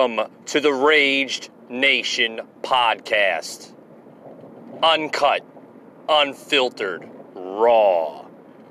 Welcome 0.00 0.32
to 0.46 0.60
the 0.60 0.72
Raged 0.72 1.50
Nation 1.68 2.40
podcast. 2.62 3.74
Uncut, 4.82 5.44
unfiltered, 6.08 7.06
raw. 7.34 8.24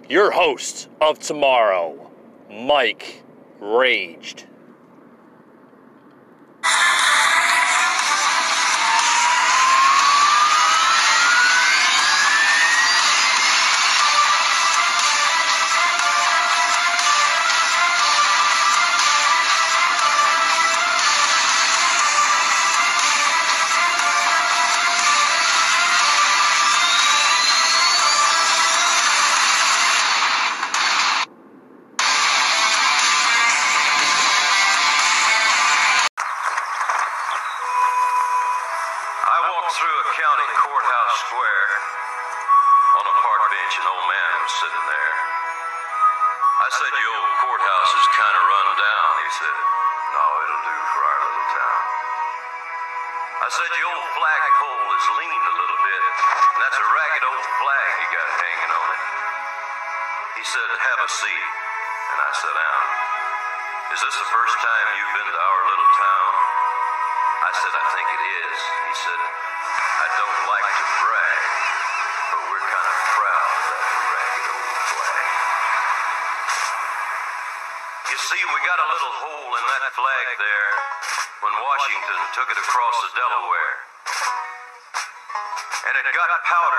Your 0.09 0.31
host 0.31 0.89
of 0.99 1.19
tomorrow, 1.19 2.09
Mike 2.49 3.21
Raged. 3.59 4.45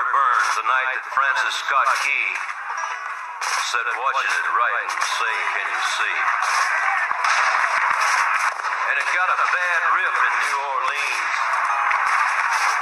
Got 0.01 0.17
burned 0.17 0.53
the 0.57 0.65
night 0.65 0.89
that 0.97 1.13
Francis 1.13 1.61
Scott 1.61 1.89
Key 2.01 2.25
said, 3.69 3.85
watching 3.85 4.33
it 4.33 4.49
right 4.49 4.77
and 4.81 4.89
say, 4.97 5.35
can 5.53 5.67
you 5.69 5.81
see? 5.93 6.17
And 8.89 8.95
it 8.97 9.05
got 9.13 9.29
a 9.29 9.37
bad 9.45 9.81
rip 9.93 10.15
in 10.25 10.33
New 10.41 10.57
Orleans. 10.57 11.33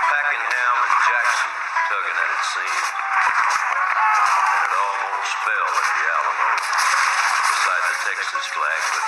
Pakenham 0.08 0.78
and 0.80 0.96
Jackson 1.12 1.52
tugging 1.92 2.20
at 2.24 2.30
it 2.40 2.44
seemed. 2.56 2.88
And 2.88 4.60
it 4.64 4.74
almost 4.80 5.34
fell 5.44 5.72
at 5.76 5.88
the 5.92 6.04
Alamo 6.08 6.52
beside 6.56 7.84
the 7.84 7.98
Texas 8.00 8.46
flag, 8.48 8.82
but 8.96 9.06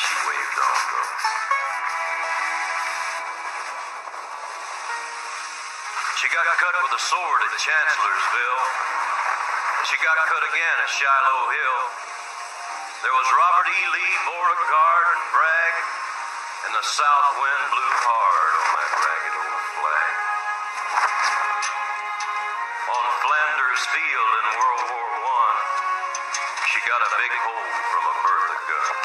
she 0.00 0.14
waved 0.16 0.58
on 0.64 0.80
though. 0.96 1.19
Got 6.30 6.46
cut 6.62 6.76
with 6.86 6.94
a 6.94 7.02
sword 7.10 7.40
at 7.42 7.52
Chancellorsville. 7.58 8.62
She 9.90 9.98
got 9.98 10.14
cut 10.30 10.44
again 10.46 10.76
at 10.78 10.90
Shiloh 10.94 11.42
Hill. 11.50 11.80
There 13.02 13.16
was 13.18 13.28
Robert 13.34 13.66
E. 13.66 13.80
Lee, 13.90 14.14
Beauregard, 14.30 15.06
and 15.10 15.24
Bragg, 15.34 15.74
and 16.70 16.72
the 16.78 16.86
south 16.86 17.28
wind 17.34 17.64
blew 17.74 17.92
hard 18.06 18.52
on 18.62 18.68
that 18.78 18.90
ragged 18.94 19.36
old 19.42 19.64
flag. 19.74 20.14
On 22.94 23.04
Flanders 23.26 23.82
Field 23.90 24.30
in 24.30 24.46
World 24.54 24.84
War 24.86 25.08
One, 25.26 25.58
she 26.70 26.78
got 26.86 27.02
a 27.02 27.10
big 27.18 27.32
hole 27.42 27.74
from 27.90 28.04
a 28.06 28.14
Bertha 28.22 28.58
gun. 28.70 28.96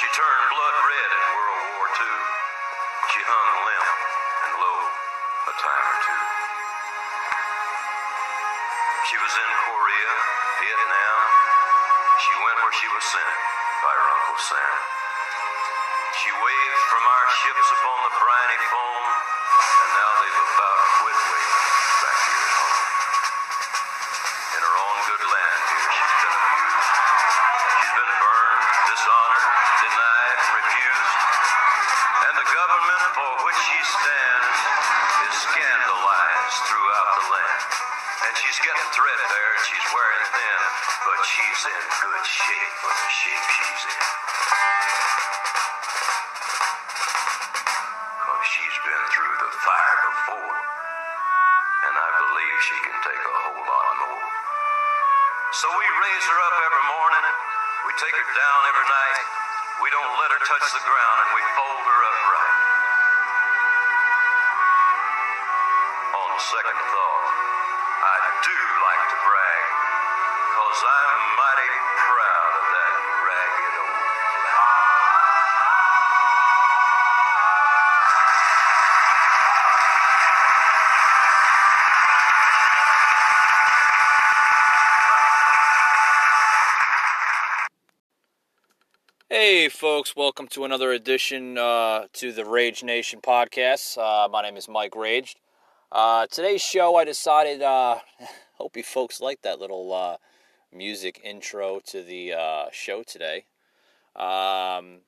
She 0.00 0.08
turned 0.16 0.44
blood 0.56 0.76
red 0.88 1.10
in 1.20 1.24
World 1.36 1.62
War 1.68 1.84
Two. 2.00 2.18
She 3.12 3.20
hung 3.28 3.48
limp 3.68 4.07
She 9.08 9.16
was 9.16 9.32
in 9.40 9.50
Korea, 9.64 10.12
Vietnam. 10.60 11.20
She 12.20 12.34
went 12.44 12.60
where 12.60 12.76
she 12.76 12.88
was 12.92 13.04
sent 13.08 13.32
by 13.80 13.88
her 13.88 14.08
Uncle 14.20 14.36
Sam. 14.36 14.74
She 16.12 16.28
waved 16.28 16.84
from 16.92 17.04
our 17.08 17.26
ships 17.40 17.68
upon 17.72 17.98
the 18.04 18.12
briny 18.20 18.60
foam, 18.68 19.04
and 19.64 19.90
now 19.96 20.10
they've 20.12 20.40
about 20.44 20.80
quit 21.00 21.18
waving 21.24 21.64
back 22.04 22.18
here 22.20 22.36
at 22.36 22.52
home. 22.52 22.80
In 24.44 24.60
her 24.60 24.76
own 24.76 24.98
good 25.08 25.24
land 25.24 25.60
here, 25.72 25.88
she's 25.88 26.14
been 26.20 26.36
abused. 26.44 26.92
She's 27.80 27.94
been 27.96 28.12
burned, 28.12 28.64
dishonored, 28.92 29.48
denied, 29.88 30.40
refused. 30.52 31.20
And 32.28 32.34
the 32.36 32.48
government 32.52 33.02
for 33.16 33.30
which 33.40 33.60
she 33.72 33.80
stands 33.88 34.77
And 38.78 38.90
threadbare 38.94 39.50
and 39.58 39.64
she's 39.66 39.86
wearing 39.90 40.26
thin, 40.30 40.60
but 41.02 41.18
she's 41.26 41.62
in 41.66 41.82
good 41.98 42.24
shape 42.30 42.74
for 42.78 42.92
the 42.94 43.08
shape 43.10 43.46
she's 43.58 43.82
in. 43.90 44.02
Cause 48.22 48.44
she's 48.54 48.78
been 48.86 49.04
through 49.10 49.36
the 49.42 49.52
fire 49.66 49.98
before. 50.06 50.56
And 51.90 51.94
I 51.98 52.10
believe 52.22 52.56
she 52.70 52.78
can 52.86 52.98
take 53.02 53.22
a 53.26 53.36
whole 53.50 53.64
lot 53.66 53.90
more. 53.98 54.26
So 55.58 55.66
we 55.74 55.86
raise 56.06 56.24
her 56.30 56.38
up 56.38 56.56
every 56.62 56.86
morning. 56.86 57.26
We 57.82 57.92
take 57.98 58.14
her 58.14 58.28
down 58.30 58.60
every 58.70 58.88
night. 58.88 59.18
We 59.82 59.90
don't 59.90 60.14
let 60.22 60.30
her 60.38 60.42
touch 60.46 60.66
the 60.70 60.84
ground 60.86 61.16
and 61.26 61.30
we 61.34 61.42
fold 61.58 61.82
her 61.82 61.97
I 68.10 68.16
do 68.40 68.56
like 68.88 69.04
to 69.12 69.18
brag. 69.20 69.68
Cause 70.56 70.80
I'm 70.80 71.20
mighty 71.36 71.76
proud 72.08 72.52
of 72.56 72.64
that 72.72 72.94
ragged 73.28 73.74
old 73.84 74.00
flag. 74.48 74.88
Hey, 89.28 89.68
folks, 89.68 90.16
welcome 90.16 90.48
to 90.48 90.64
another 90.64 90.92
edition 90.92 91.58
uh, 91.58 92.06
to 92.14 92.32
the 92.32 92.46
Rage 92.46 92.82
Nation 92.82 93.20
podcast. 93.20 93.98
Uh, 93.98 94.28
my 94.28 94.40
name 94.40 94.56
is 94.56 94.66
Mike 94.66 94.96
Raged. 94.96 95.36
Uh, 95.90 96.26
today's 96.26 96.60
show, 96.60 96.96
I 96.96 97.04
decided, 97.04 97.62
uh, 97.62 98.00
hope 98.56 98.76
you 98.76 98.82
folks 98.82 99.22
like 99.22 99.40
that 99.40 99.58
little 99.58 99.94
uh, 99.94 100.16
music 100.70 101.18
intro 101.24 101.80
to 101.86 102.02
the 102.02 102.34
uh, 102.34 102.66
show 102.70 103.02
today. 103.02 103.46
Um, 104.14 104.98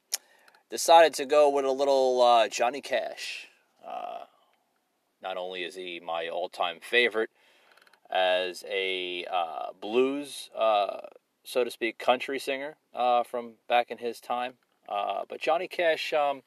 decided 0.71 1.13
to 1.15 1.27
go 1.27 1.51
with 1.51 1.67
a 1.67 1.71
little 1.71 2.23
uh, 2.23 2.49
Johnny 2.49 2.81
Cash. 2.81 3.49
Uh, 3.87 4.25
not 5.23 5.37
only 5.37 5.65
is 5.65 5.75
he 5.75 6.01
my 6.03 6.29
all 6.29 6.49
time 6.49 6.79
favorite 6.81 7.29
as 8.11 8.65
a 8.67 9.27
blues, 9.83 10.49
so 11.45 11.63
to 11.63 11.71
speak, 11.71 11.99
country 11.99 12.39
singer 12.39 12.77
from 13.27 13.53
back 13.69 13.91
in 13.91 13.99
his 13.99 14.19
time, 14.19 14.55
but 14.89 15.43
Johnny 15.43 15.69
Cash. 15.69 16.15
Um, 16.15 16.41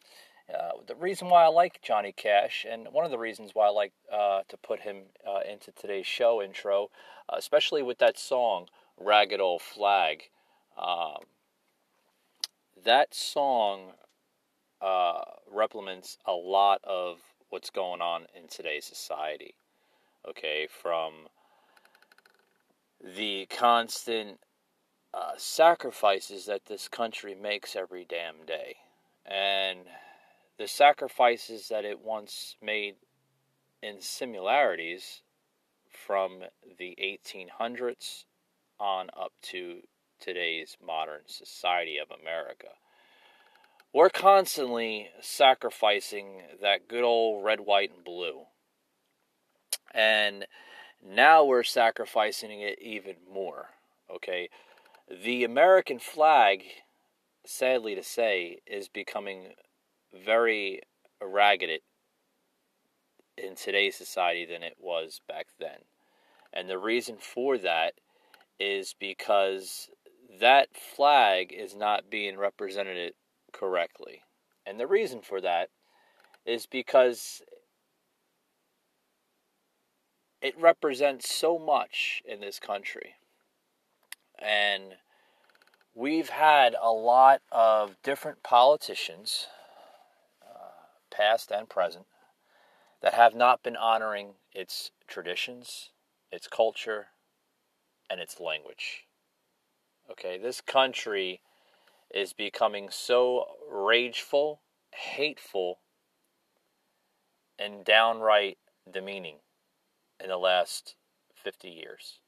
uh, 0.49 0.71
the 0.85 0.95
reason 0.95 1.29
why 1.29 1.43
I 1.43 1.47
like 1.47 1.81
Johnny 1.81 2.11
Cash, 2.11 2.65
and 2.69 2.87
one 2.91 3.05
of 3.05 3.11
the 3.11 3.17
reasons 3.17 3.51
why 3.53 3.67
I 3.67 3.71
like 3.71 3.93
uh, 4.11 4.41
to 4.47 4.57
put 4.57 4.81
him 4.81 5.03
uh, 5.27 5.39
into 5.49 5.71
today's 5.71 6.05
show 6.07 6.41
intro, 6.41 6.89
uh, 7.29 7.35
especially 7.37 7.81
with 7.81 7.99
that 7.99 8.17
song 8.17 8.67
"Ragged 8.99 9.39
Old 9.39 9.61
Flag," 9.61 10.29
um, 10.77 11.23
that 12.83 13.13
song 13.13 13.93
uh, 14.81 15.21
replements 15.53 16.17
a 16.25 16.33
lot 16.33 16.81
of 16.83 17.19
what's 17.49 17.69
going 17.69 18.01
on 18.01 18.25
in 18.35 18.47
today's 18.47 18.85
society. 18.85 19.55
Okay, 20.27 20.67
from 20.67 21.27
the 23.01 23.45
constant 23.47 24.39
uh, 25.13 25.33
sacrifices 25.37 26.45
that 26.45 26.65
this 26.65 26.87
country 26.87 27.35
makes 27.35 27.75
every 27.75 28.05
damn 28.05 28.45
day. 28.45 28.75
And 29.25 29.79
the 30.57 30.67
sacrifices 30.67 31.67
that 31.69 31.85
it 31.85 31.99
once 31.99 32.55
made 32.61 32.95
in 33.81 33.99
similarities 34.01 35.21
from 35.89 36.41
the 36.77 36.97
1800s 37.01 38.25
on 38.79 39.09
up 39.17 39.33
to 39.41 39.81
today's 40.19 40.77
modern 40.85 41.21
society 41.25 41.97
of 41.97 42.07
America. 42.11 42.69
We're 43.93 44.09
constantly 44.09 45.09
sacrificing 45.21 46.41
that 46.61 46.87
good 46.87 47.03
old 47.03 47.43
red, 47.45 47.59
white, 47.59 47.91
and 47.93 48.03
blue. 48.03 48.43
And 49.93 50.47
now 51.05 51.43
we're 51.43 51.63
sacrificing 51.63 52.61
it 52.61 52.79
even 52.81 53.15
more. 53.31 53.69
Okay? 54.09 54.49
The 55.09 55.43
American 55.43 55.99
flag, 55.99 56.63
sadly 57.45 57.93
to 57.93 58.03
say, 58.03 58.59
is 58.65 58.87
becoming 58.87 59.53
very 60.13 60.81
ragged 61.21 61.81
in 63.37 63.55
today's 63.55 63.95
society 63.95 64.45
than 64.45 64.63
it 64.63 64.77
was 64.79 65.21
back 65.27 65.47
then. 65.59 65.79
And 66.51 66.69
the 66.69 66.77
reason 66.77 67.17
for 67.19 67.57
that 67.57 67.93
is 68.59 68.95
because 68.99 69.89
that 70.39 70.69
flag 70.75 71.51
is 71.51 71.75
not 71.75 72.09
being 72.09 72.37
represented 72.37 73.13
correctly. 73.51 74.21
And 74.65 74.79
the 74.79 74.87
reason 74.87 75.21
for 75.21 75.41
that 75.41 75.69
is 76.45 76.65
because 76.65 77.41
it 80.41 80.59
represents 80.59 81.33
so 81.33 81.57
much 81.57 82.21
in 82.25 82.41
this 82.41 82.59
country. 82.59 83.15
And 84.37 84.95
we've 85.95 86.29
had 86.29 86.75
a 86.81 86.91
lot 86.91 87.41
of 87.51 87.95
different 88.03 88.43
politicians, 88.43 89.47
past 91.13 91.51
and 91.51 91.69
present, 91.69 92.05
that 93.01 93.13
have 93.13 93.35
not 93.35 93.63
been 93.63 93.75
honoring 93.75 94.33
its 94.53 94.91
traditions, 95.07 95.91
its 96.31 96.47
culture, 96.47 97.07
and 98.09 98.19
its 98.19 98.39
language. 98.39 99.05
Okay, 100.09 100.37
this 100.37 100.61
country 100.61 101.41
is 102.13 102.33
becoming 102.33 102.89
so 102.91 103.45
rageful, 103.71 104.61
hateful, 104.93 105.79
and 107.57 107.85
downright 107.85 108.57
demeaning 108.91 109.37
in 110.21 110.29
the 110.29 110.37
last 110.37 110.95
50 111.35 111.69
years. 111.69 112.19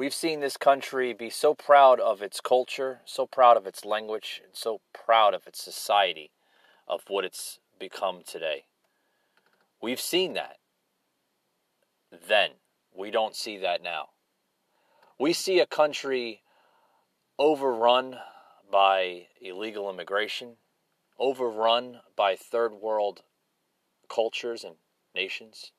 We've 0.00 0.14
seen 0.14 0.40
this 0.40 0.56
country 0.56 1.12
be 1.12 1.28
so 1.28 1.52
proud 1.52 2.00
of 2.00 2.22
its 2.22 2.40
culture, 2.40 3.02
so 3.04 3.26
proud 3.26 3.58
of 3.58 3.66
its 3.66 3.84
language, 3.84 4.40
and 4.42 4.56
so 4.56 4.80
proud 4.94 5.34
of 5.34 5.46
its 5.46 5.62
society, 5.62 6.30
of 6.88 7.02
what 7.08 7.22
it's 7.22 7.58
become 7.78 8.22
today. 8.26 8.64
We've 9.82 10.00
seen 10.00 10.32
that 10.32 10.56
then. 12.10 12.52
We 12.96 13.10
don't 13.10 13.36
see 13.36 13.58
that 13.58 13.82
now. 13.82 14.08
We 15.18 15.34
see 15.34 15.60
a 15.60 15.66
country 15.66 16.44
overrun 17.38 18.20
by 18.72 19.26
illegal 19.38 19.90
immigration, 19.90 20.56
overrun 21.18 22.00
by 22.16 22.36
third 22.36 22.72
world 22.72 23.20
cultures 24.08 24.64
and 24.64 24.76
nations 25.14 25.72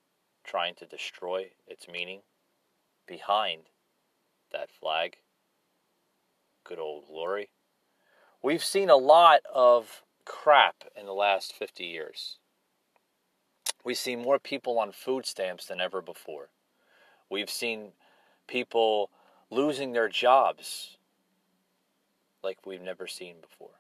trying 0.44 0.76
to 0.76 0.86
destroy 0.86 1.54
its 1.66 1.88
meaning 1.88 2.22
behind 3.08 3.62
that 4.52 4.70
flag. 4.70 5.18
Good 6.64 6.80
old 6.80 7.08
glory. 7.08 7.50
We've 8.44 8.64
seen 8.64 8.90
a 8.90 8.96
lot 8.96 9.42
of 9.54 10.04
crap 10.26 10.84
in 10.96 11.06
the 11.06 11.14
last 11.14 11.54
50 11.54 11.84
years. 11.84 12.38
We 13.84 13.94
see 13.94 14.16
more 14.16 14.40
people 14.40 14.80
on 14.80 14.92
food 14.92 15.26
stamps 15.26 15.66
than 15.66 15.82
ever 15.82 16.02
before. 16.02 16.50
We've 17.30 17.50
seen 17.50 17.94
people 18.48 19.10
losing 19.50 19.92
their 19.92 20.10
jobs 20.10 20.98
like 22.44 22.66
we've 22.66 22.82
never 22.82 23.08
seen 23.08 23.36
before. 23.42 23.80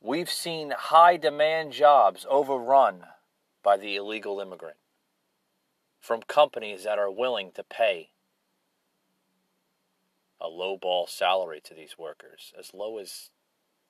We've 0.00 0.30
seen 0.30 0.72
high 0.76 1.16
demand 1.16 1.72
jobs 1.72 2.26
overrun 2.28 3.04
by 3.62 3.76
the 3.76 3.96
illegal 3.96 4.40
immigrant 4.40 4.76
from 6.00 6.22
companies 6.22 6.82
that 6.84 6.98
are 6.98 7.10
willing 7.10 7.52
to 7.52 7.62
pay 7.62 8.10
a 10.42 10.48
low 10.48 10.76
ball 10.76 11.06
salary 11.06 11.60
to 11.64 11.74
these 11.74 11.96
workers, 11.96 12.52
as 12.58 12.74
low 12.74 12.98
as 12.98 13.30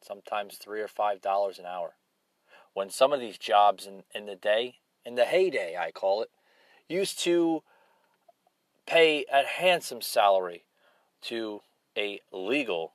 sometimes 0.03 0.57
three 0.57 0.81
or 0.81 0.89
five 0.89 1.21
dollars 1.21 1.59
an 1.59 1.65
hour. 1.67 1.95
When 2.75 2.91
some 2.91 3.13
of 3.13 3.21
these 3.21 3.39
jobs 3.39 3.87
in, 3.87 4.03
in 4.15 4.27
the 4.27 4.37
day, 4.37 4.77
in 5.05 5.15
the 5.15 5.25
heyday, 5.25 5.77
I 5.77 5.91
call 5.91 6.23
it, 6.23 6.31
used 6.89 7.19
to 7.21 7.63
pay 8.87 9.25
a 9.33 9.45
handsome 9.45 10.03
salary 10.03 10.65
to 11.23 11.61
a 11.97 12.21
legal 12.33 12.93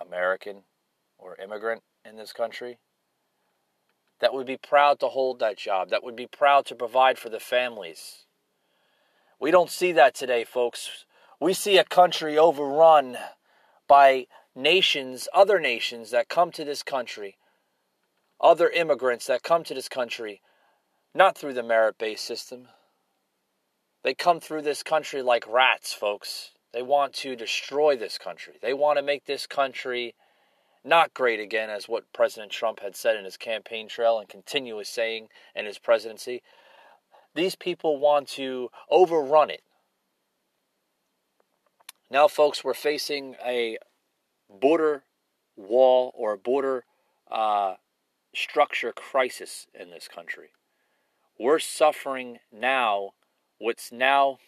American 0.00 0.62
or 1.18 1.36
immigrant 1.36 1.82
in 2.04 2.16
this 2.16 2.32
country 2.32 2.78
that 4.20 4.32
would 4.32 4.46
be 4.46 4.56
proud 4.56 4.98
to 5.00 5.08
hold 5.08 5.38
that 5.38 5.56
job, 5.56 5.90
that 5.90 6.02
would 6.02 6.16
be 6.16 6.26
proud 6.26 6.66
to 6.66 6.74
provide 6.74 7.18
for 7.18 7.28
the 7.28 7.40
families. 7.40 8.24
We 9.40 9.50
don't 9.50 9.70
see 9.70 9.92
that 9.92 10.14
today, 10.14 10.44
folks. 10.44 11.04
We 11.40 11.54
see 11.54 11.78
a 11.78 11.84
country 11.84 12.36
overrun 12.36 13.16
by 13.86 14.26
nations, 14.54 15.28
other 15.32 15.60
nations 15.60 16.10
that 16.10 16.28
come 16.28 16.50
to 16.52 16.64
this 16.64 16.82
country, 16.82 17.36
other 18.40 18.68
immigrants 18.68 19.26
that 19.26 19.42
come 19.42 19.62
to 19.64 19.74
this 19.74 19.88
country, 19.88 20.42
not 21.14 21.38
through 21.38 21.54
the 21.54 21.62
merit 21.62 21.96
based 21.96 22.24
system. 22.24 22.68
They 24.02 24.14
come 24.14 24.40
through 24.40 24.62
this 24.62 24.82
country 24.82 25.22
like 25.22 25.46
rats, 25.48 25.92
folks. 25.92 26.50
They 26.72 26.82
want 26.82 27.14
to 27.14 27.36
destroy 27.36 27.96
this 27.96 28.18
country. 28.18 28.54
They 28.60 28.74
want 28.74 28.98
to 28.98 29.02
make 29.02 29.24
this 29.24 29.46
country 29.46 30.14
not 30.84 31.14
great 31.14 31.40
again, 31.40 31.70
as 31.70 31.88
what 31.88 32.12
President 32.12 32.50
Trump 32.50 32.80
had 32.80 32.96
said 32.96 33.16
in 33.16 33.24
his 33.24 33.36
campaign 33.36 33.88
trail 33.88 34.18
and 34.18 34.28
continues 34.28 34.88
saying 34.88 35.28
in 35.54 35.66
his 35.66 35.78
presidency. 35.78 36.42
These 37.34 37.54
people 37.56 37.98
want 37.98 38.28
to 38.30 38.70
overrun 38.90 39.50
it. 39.50 39.62
Now, 42.10 42.26
folks, 42.26 42.64
we're 42.64 42.72
facing 42.72 43.36
a 43.44 43.76
border 44.48 45.02
wall 45.56 46.12
or 46.16 46.32
a 46.32 46.38
border 46.38 46.84
uh, 47.30 47.74
structure 48.34 48.92
crisis 48.92 49.66
in 49.78 49.90
this 49.90 50.08
country. 50.08 50.48
We're 51.38 51.58
suffering 51.58 52.38
now 52.50 53.10
what's 53.58 53.92
now 53.92 54.38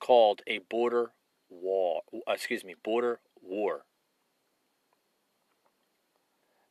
called 0.00 0.40
a 0.46 0.58
border 0.70 1.12
wall, 1.50 2.02
excuse 2.26 2.64
me, 2.64 2.74
border 2.82 3.20
war. 3.42 3.82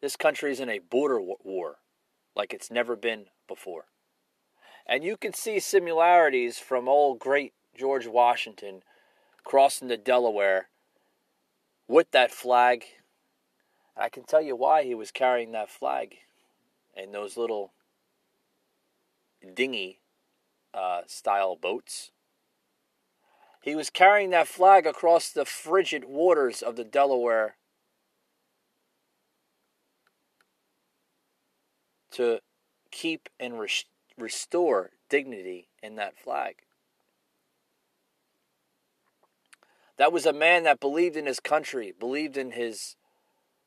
This 0.02 0.16
country 0.16 0.52
is 0.52 0.60
in 0.60 0.70
a 0.70 0.80
border 0.80 1.20
war 1.22 1.78
like 2.36 2.52
it's 2.52 2.72
never 2.72 2.96
been 2.96 3.26
before. 3.48 3.86
And 4.88 5.04
you 5.04 5.18
can 5.18 5.34
see 5.34 5.60
similarities 5.60 6.58
from 6.58 6.90
old 6.90 7.20
great 7.20 7.54
George 7.78 8.08
Washington 8.08 8.82
crossing 9.44 9.88
the 9.88 9.98
Delaware 9.98 10.70
with 11.88 12.12
that 12.12 12.32
flag. 12.32 12.86
I 13.98 14.10
can 14.10 14.24
tell 14.24 14.42
you 14.42 14.56
why 14.56 14.84
he 14.84 14.96
was 14.96 15.12
carrying 15.12 15.52
that 15.52 15.70
flag 15.70 16.16
in 16.96 17.12
those 17.12 17.38
little 17.38 17.74
dinghy 19.56 20.00
uh, 20.74 21.02
style 21.08 21.56
boats. 21.56 22.12
He 23.62 23.76
was 23.76 23.90
carrying 23.90 24.30
that 24.30 24.48
flag 24.48 24.86
across 24.86 25.30
the 25.30 25.46
frigid 25.46 26.06
waters 26.06 26.62
of 26.62 26.76
the 26.76 26.86
Delaware 26.86 27.56
to 32.12 32.40
keep 32.92 33.30
and 33.40 33.60
res- 33.60 33.86
restore 34.18 34.92
dignity 35.10 35.68
in 35.84 35.96
that 35.96 36.18
flag. 36.18 36.64
That 40.00 40.14
was 40.14 40.26
a 40.26 40.32
man 40.32 40.64
that 40.64 40.80
believed 40.80 41.18
in 41.18 41.26
his 41.26 41.42
country, 41.42 41.94
believed 42.00 42.38
in 42.38 42.52
his 42.52 42.96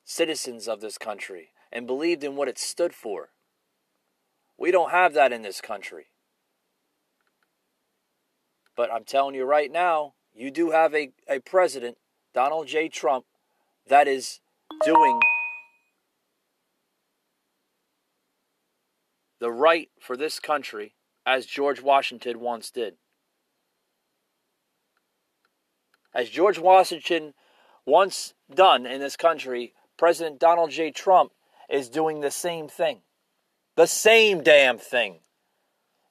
citizens 0.03 0.67
of 0.67 0.81
this 0.81 0.97
country, 0.97 1.51
and 1.71 1.87
believed 1.87 2.25
in 2.25 2.37
what 2.37 2.49
it 2.49 2.59
stood 2.59 2.95
for. 2.95 3.29
We 4.59 4.71
don't 4.71 4.91
have 4.91 5.13
that 5.13 5.31
in 5.31 5.43
this 5.43 5.61
country. 5.61 6.07
But 8.75 8.91
I'm 8.91 9.05
telling 9.05 9.35
you 9.35 9.45
right 9.45 9.71
now, 9.71 10.15
you 10.33 10.51
do 10.51 10.71
have 10.71 10.95
a, 10.95 11.11
a 11.29 11.39
president, 11.41 11.99
Donald 12.33 12.67
J. 12.67 12.89
Trump, 12.89 13.27
that 13.87 14.09
is 14.09 14.41
doing 14.87 15.21
the 19.39 19.51
right 19.51 19.91
for 20.01 20.17
this 20.17 20.41
country 20.41 20.95
as 21.27 21.45
George 21.45 21.83
Washington 21.83 22.41
once 22.41 22.71
did. 22.71 22.95
As 26.15 26.29
George 26.29 26.59
Washington 26.59 27.35
once 27.87 28.35
done 28.55 28.87
in 28.87 29.01
this 29.01 29.17
country, 29.17 29.75
President 29.97 30.39
Donald 30.39 30.71
J. 30.71 30.91
Trump 30.91 31.33
is 31.71 31.89
doing 31.89 32.21
the 32.21 32.31
same 32.31 32.69
thing. 32.69 33.01
The 33.77 33.87
same 33.87 34.43
damn 34.43 34.79
thing. 34.79 35.21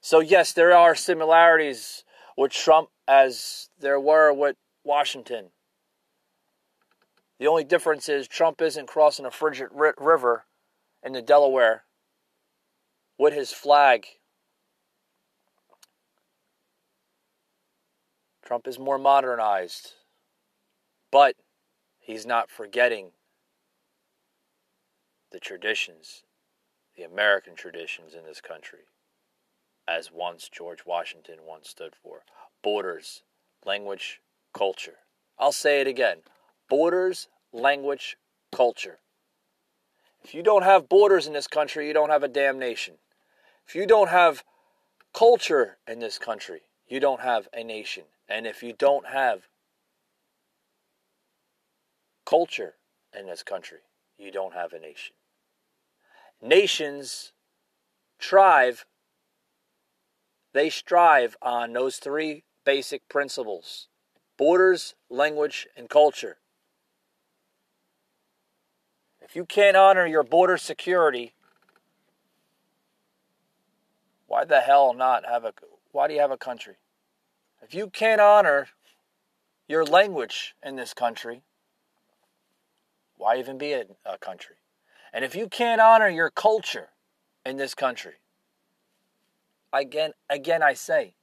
So, 0.01 0.19
yes, 0.19 0.53
there 0.53 0.75
are 0.75 0.95
similarities 0.95 2.03
with 2.35 2.51
Trump 2.51 2.89
as 3.07 3.69
there 3.79 3.99
were 3.99 4.33
with 4.33 4.55
Washington. 4.83 5.49
The 7.39 7.47
only 7.47 7.63
difference 7.63 8.09
is 8.09 8.27
Trump 8.27 8.61
isn't 8.61 8.87
crossing 8.87 9.25
a 9.25 9.31
frigid 9.31 9.69
river 9.71 10.45
in 11.03 11.13
the 11.13 11.21
Delaware 11.21 11.83
with 13.17 13.33
his 13.33 13.51
flag. 13.51 14.05
Trump 18.51 18.67
is 18.67 18.77
more 18.77 18.97
modernized, 18.97 19.93
but 21.09 21.37
he's 21.99 22.25
not 22.25 22.51
forgetting 22.51 23.11
the 25.31 25.39
traditions, 25.39 26.23
the 26.97 27.03
American 27.03 27.55
traditions 27.55 28.13
in 28.13 28.25
this 28.25 28.41
country, 28.41 28.81
as 29.87 30.11
once 30.11 30.49
George 30.49 30.85
Washington 30.85 31.37
once 31.47 31.69
stood 31.69 31.93
for 31.95 32.23
borders, 32.61 33.23
language, 33.65 34.19
culture. 34.53 34.97
I'll 35.39 35.53
say 35.53 35.79
it 35.79 35.87
again 35.87 36.17
borders, 36.67 37.29
language, 37.53 38.17
culture. 38.53 38.99
If 40.25 40.33
you 40.33 40.43
don't 40.43 40.63
have 40.63 40.89
borders 40.89 41.25
in 41.25 41.31
this 41.31 41.47
country, 41.47 41.87
you 41.87 41.93
don't 41.93 42.09
have 42.09 42.23
a 42.23 42.27
damn 42.27 42.59
nation. 42.59 42.95
If 43.65 43.75
you 43.75 43.87
don't 43.87 44.09
have 44.09 44.43
culture 45.13 45.77
in 45.87 45.99
this 45.99 46.17
country, 46.17 46.63
you 46.85 46.99
don't 46.99 47.21
have 47.21 47.47
a 47.53 47.63
nation. 47.63 48.03
And 48.31 48.47
if 48.47 48.63
you 48.63 48.71
don't 48.71 49.07
have 49.07 49.49
culture 52.25 52.75
in 53.17 53.25
this 53.25 53.43
country, 53.43 53.79
you 54.17 54.31
don't 54.31 54.53
have 54.53 54.71
a 54.71 54.79
nation. 54.79 55.15
Nations 56.41 57.33
thrive, 58.19 58.85
they 60.53 60.69
strive 60.69 61.35
on 61.41 61.73
those 61.73 61.97
three 61.97 62.43
basic 62.63 63.07
principles 63.09 63.89
borders, 64.37 64.95
language, 65.09 65.67
and 65.75 65.89
culture. 65.89 66.37
If 69.21 69.35
you 69.35 69.45
can't 69.45 69.77
honor 69.77 70.07
your 70.07 70.23
border 70.23 70.57
security, 70.57 71.33
why 74.27 74.45
the 74.45 74.61
hell 74.61 74.93
not 74.93 75.25
have 75.25 75.43
a 75.43 75.53
why 75.91 76.07
do 76.07 76.13
you 76.13 76.21
have 76.21 76.31
a 76.31 76.37
country? 76.37 76.75
If 77.61 77.75
you 77.75 77.89
can't 77.89 78.19
honor 78.19 78.69
your 79.67 79.85
language 79.85 80.55
in 80.63 80.75
this 80.75 80.93
country, 80.93 81.43
why 83.17 83.37
even 83.37 83.57
be 83.57 83.73
a, 83.73 83.85
a 84.05 84.17
country? 84.17 84.55
And 85.13 85.23
if 85.23 85.35
you 85.35 85.47
can't 85.47 85.79
honor 85.79 86.09
your 86.09 86.29
culture 86.29 86.89
in 87.45 87.57
this 87.57 87.75
country, 87.75 88.15
again 89.71 90.13
again 90.29 90.63
I 90.63 90.73
say, 90.73 91.13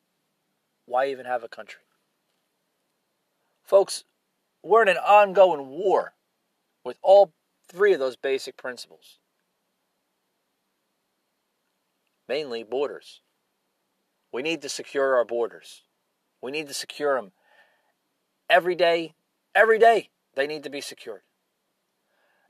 why 0.86 1.08
even 1.08 1.26
have 1.26 1.42
a 1.42 1.48
country? 1.48 1.82
Folks, 3.64 4.04
we're 4.62 4.82
in 4.82 4.88
an 4.88 4.96
ongoing 4.96 5.68
war 5.68 6.14
with 6.84 6.98
all 7.02 7.32
three 7.68 7.92
of 7.92 7.98
those 7.98 8.16
basic 8.16 8.56
principles. 8.56 9.18
Mainly 12.28 12.62
borders. 12.62 13.20
We 14.32 14.42
need 14.42 14.62
to 14.62 14.68
secure 14.68 15.16
our 15.16 15.24
borders. 15.24 15.82
We 16.40 16.50
need 16.50 16.68
to 16.68 16.74
secure 16.74 17.16
them 17.16 17.32
every 18.48 18.74
day. 18.74 19.14
Every 19.54 19.78
day, 19.78 20.10
they 20.34 20.46
need 20.46 20.62
to 20.64 20.70
be 20.70 20.80
secured. 20.80 21.22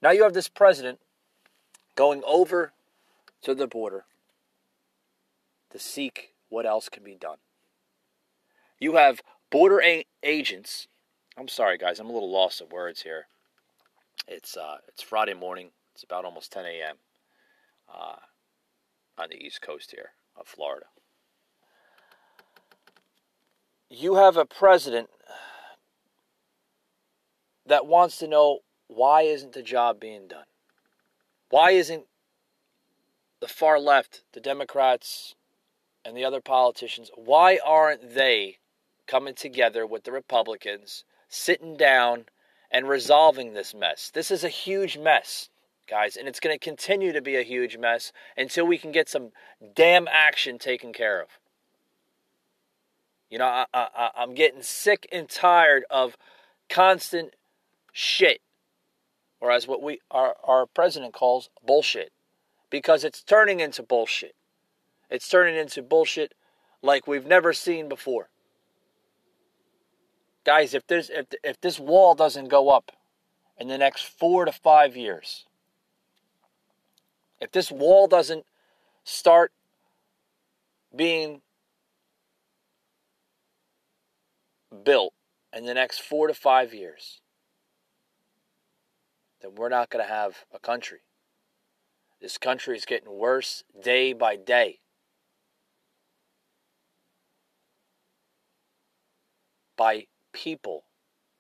Now 0.03 0.11
you 0.11 0.23
have 0.23 0.35
this 0.35 0.49
president 0.49 1.01
going 1.97 2.23
over 2.27 2.73
to 3.43 3.55
the 3.55 3.67
border 3.67 4.05
to 5.71 5.79
seek 5.79 6.35
what 6.49 6.67
else 6.67 6.89
can 6.89 7.03
be 7.03 7.15
done. 7.15 7.39
You 8.79 8.97
have 8.97 9.23
border 9.51 9.81
a- 9.83 10.07
agents. 10.23 10.87
I'm 11.37 11.49
sorry, 11.49 11.79
guys, 11.79 11.99
I'm 11.99 12.11
a 12.11 12.13
little 12.13 12.31
lost 12.31 12.61
of 12.61 12.73
words 12.73 13.03
here. 13.03 13.27
It's 14.27 14.57
uh, 14.57 14.79
it's 14.87 15.03
Friday 15.03 15.35
morning. 15.35 15.71
It's 15.95 16.05
about 16.05 16.25
almost 16.25 16.53
10 16.53 16.65
a.m. 16.67 16.97
Uh, 17.93 18.17
on 19.17 19.31
the 19.31 19.43
east 19.43 19.63
coast 19.63 19.91
here 19.91 20.11
of 20.37 20.47
Florida. 20.47 20.87
You 23.91 24.17
have 24.17 24.37
a 24.37 24.45
president 24.45 25.09
that 27.67 27.87
wants 27.87 28.19
to 28.19 28.29
know 28.29 28.61
why 28.87 29.23
isn't 29.23 29.53
the 29.53 29.63
job 29.63 30.01
being 30.01 30.29
done? 30.29 30.45
Why 31.51 31.73
isn't 31.73 32.05
the 33.41 33.49
far 33.49 33.79
left, 33.79 34.23
the 34.33 34.41
Democrats, 34.41 35.35
and 36.05 36.17
the 36.17 36.25
other 36.25 36.41
politicians, 36.41 37.11
why 37.15 37.59
aren't 37.65 38.15
they 38.15 38.59
coming 39.09 39.35
together 39.35 39.87
with 39.87 40.05
the 40.05 40.13
Republicans, 40.13 41.03
sitting 41.29 41.77
down 41.77 42.27
and 42.71 42.89
resolving 42.89 43.55
this 43.55 43.75
mess. 43.75 44.11
This 44.13 44.31
is 44.31 44.45
a 44.45 44.49
huge 44.49 44.99
mess, 44.99 45.49
guys, 45.89 46.17
and 46.17 46.29
it's 46.29 46.39
going 46.39 46.55
to 46.55 46.65
continue 46.65 47.13
to 47.13 47.23
be 47.23 47.35
a 47.37 47.43
huge 47.43 47.77
mess 47.77 48.13
until 48.37 48.67
we 48.67 48.79
can 48.79 48.93
get 48.93 49.09
some 49.09 49.33
damn 49.75 50.07
action 50.09 50.59
taken 50.59 50.93
care 50.93 51.21
of. 51.21 51.29
You 53.31 53.39
know, 53.39 53.47
I, 53.47 53.67
I, 53.75 54.11
I'm 54.17 54.35
getting 54.35 54.63
sick 54.63 55.07
and 55.13 55.29
tired 55.29 55.85
of 55.91 56.17
constant 56.69 57.35
shit, 57.93 58.41
or 59.41 59.51
as 59.51 59.67
what 59.67 59.83
we 59.83 60.01
our, 60.11 60.37
our 60.45 60.67
president 60.67 61.13
calls 61.13 61.51
bullshit, 61.65 62.13
because 62.71 63.05
it's 63.05 63.23
turning 63.23 63.61
into 63.61 63.83
bullshit. 63.83 64.35
It's 65.11 65.29
turning 65.29 65.57
into 65.57 65.83
bullshit 65.83 66.35
like 66.83 67.07
we've 67.07 67.27
never 67.27 67.53
seen 67.53 67.89
before 67.89 68.29
guys, 70.49 70.73
if 70.73 70.87
this 70.87 71.11
if 71.11 71.27
if 71.45 71.61
this 71.61 71.79
wall 71.79 72.15
doesn't 72.15 72.49
go 72.49 72.71
up 72.71 72.91
in 73.59 73.69
the 73.69 73.77
next 73.77 74.05
four 74.05 74.47
to 74.47 74.53
five 74.53 74.97
years, 74.97 75.45
if 77.39 77.53
this 77.53 77.71
wall 77.71 78.07
doesn't 78.07 78.47
start 79.05 79.53
being 80.97 81.43
built 84.85 85.13
in 85.55 85.65
the 85.65 85.75
next 85.75 86.01
four 86.01 86.29
to 86.29 86.35
five 86.35 86.75
years, 86.75 87.21
then 89.41 89.55
we're 89.55 89.69
not 89.69 89.91
going 89.91 90.05
to 90.05 90.13
have 90.13 90.45
a 90.53 90.59
country. 90.59 91.01
This 92.21 92.39
country 92.39 92.77
is 92.77 92.85
getting 92.85 93.13
worse 93.13 93.63
day 93.81 94.13
by 94.13 94.37
day. 94.37 94.81
By 99.77 100.07
people 100.33 100.85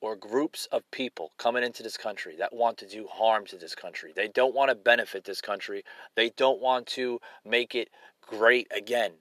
or 0.00 0.14
groups 0.14 0.68
of 0.70 0.88
people 0.92 1.32
coming 1.38 1.64
into 1.64 1.82
this 1.82 1.96
country 1.96 2.36
that 2.36 2.54
want 2.54 2.78
to 2.78 2.86
do 2.86 3.08
harm 3.10 3.44
to 3.46 3.56
this 3.56 3.74
country. 3.74 4.12
They 4.14 4.28
don't 4.28 4.54
want 4.54 4.68
to 4.68 4.76
benefit 4.76 5.24
this 5.24 5.40
country. 5.40 5.82
They 6.14 6.30
don't 6.30 6.60
want 6.60 6.86
to 6.88 7.18
make 7.44 7.74
it 7.74 7.88
great 8.22 8.68
again. 8.70 9.14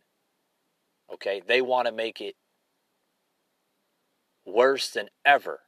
Okay? 1.12 1.42
They 1.46 1.62
want 1.62 1.88
to 1.88 1.92
make 1.92 2.22
it 2.22 2.36
worse 4.48 4.90
than 4.90 5.10
ever. 5.26 5.60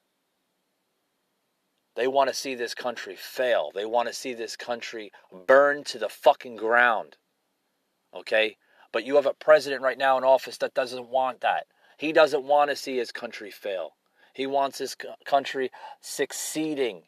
They 1.96 2.08
want 2.08 2.30
to 2.30 2.34
see 2.34 2.56
this 2.56 2.74
country 2.74 3.16
fail. 3.18 3.72
They 3.76 3.86
want 3.86 4.08
to 4.08 4.14
see 4.14 4.34
this 4.34 4.56
country 4.56 5.12
burn 5.46 5.84
to 5.86 6.00
the 6.00 6.10
fucking 6.10 6.56
ground. 6.56 7.18
Okay? 8.16 8.56
But 8.92 9.04
you 9.04 9.16
have 9.16 9.26
a 9.26 9.34
president 9.34 9.82
right 9.82 9.98
now 9.98 10.18
in 10.18 10.24
office 10.24 10.58
that 10.60 10.74
doesn't 10.74 11.10
want 11.10 11.42
that. 11.42 11.66
He 11.98 12.14
doesn't 12.14 12.44
want 12.44 12.70
to 12.70 12.76
see 12.76 12.98
his 12.98 13.12
country 13.12 13.52
fail. 13.52 13.92
He 14.34 14.48
wants 14.48 14.78
his 14.78 14.96
country 15.26 15.70
succeeding. 16.00 17.04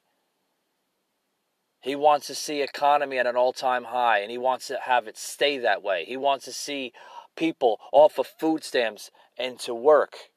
He 1.79 1.95
wants 1.95 2.27
to 2.27 2.35
see 2.35 2.61
economy 2.61 3.17
at 3.17 3.25
an 3.25 3.37
all-time 3.37 3.85
high 3.85 4.19
and 4.19 4.29
he 4.29 4.37
wants 4.37 4.67
to 4.67 4.77
have 4.83 5.07
it 5.07 5.17
stay 5.17 5.57
that 5.59 5.81
way. 5.81 6.03
He 6.05 6.17
wants 6.17 6.45
to 6.45 6.51
see 6.51 6.91
people 7.35 7.79
off 7.93 8.19
of 8.19 8.27
food 8.27 8.63
stamps 8.63 9.09
and 9.37 9.57
to 9.61 9.73
work. 9.73 10.30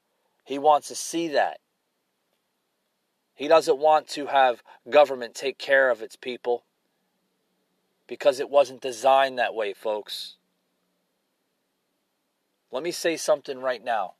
He 0.45 0.59
wants 0.59 0.89
to 0.89 0.95
see 0.95 1.29
that. 1.29 1.59
He 3.35 3.49
doesn't 3.49 3.79
want 3.79 4.07
to 4.09 4.27
have 4.27 4.63
government 4.89 5.35
take 5.35 5.59
care 5.59 5.91
of 5.91 6.03
its 6.03 6.15
people 6.15 6.65
because 8.07 8.39
it 8.39 8.51
wasn't 8.51 8.81
designed 8.81 9.39
that 9.39 9.55
way, 9.55 9.73
folks. 9.73 10.37
Let 12.71 12.83
me 12.83 12.91
say 12.91 13.17
something 13.17 13.59
right 13.59 13.83
now. 13.83 14.15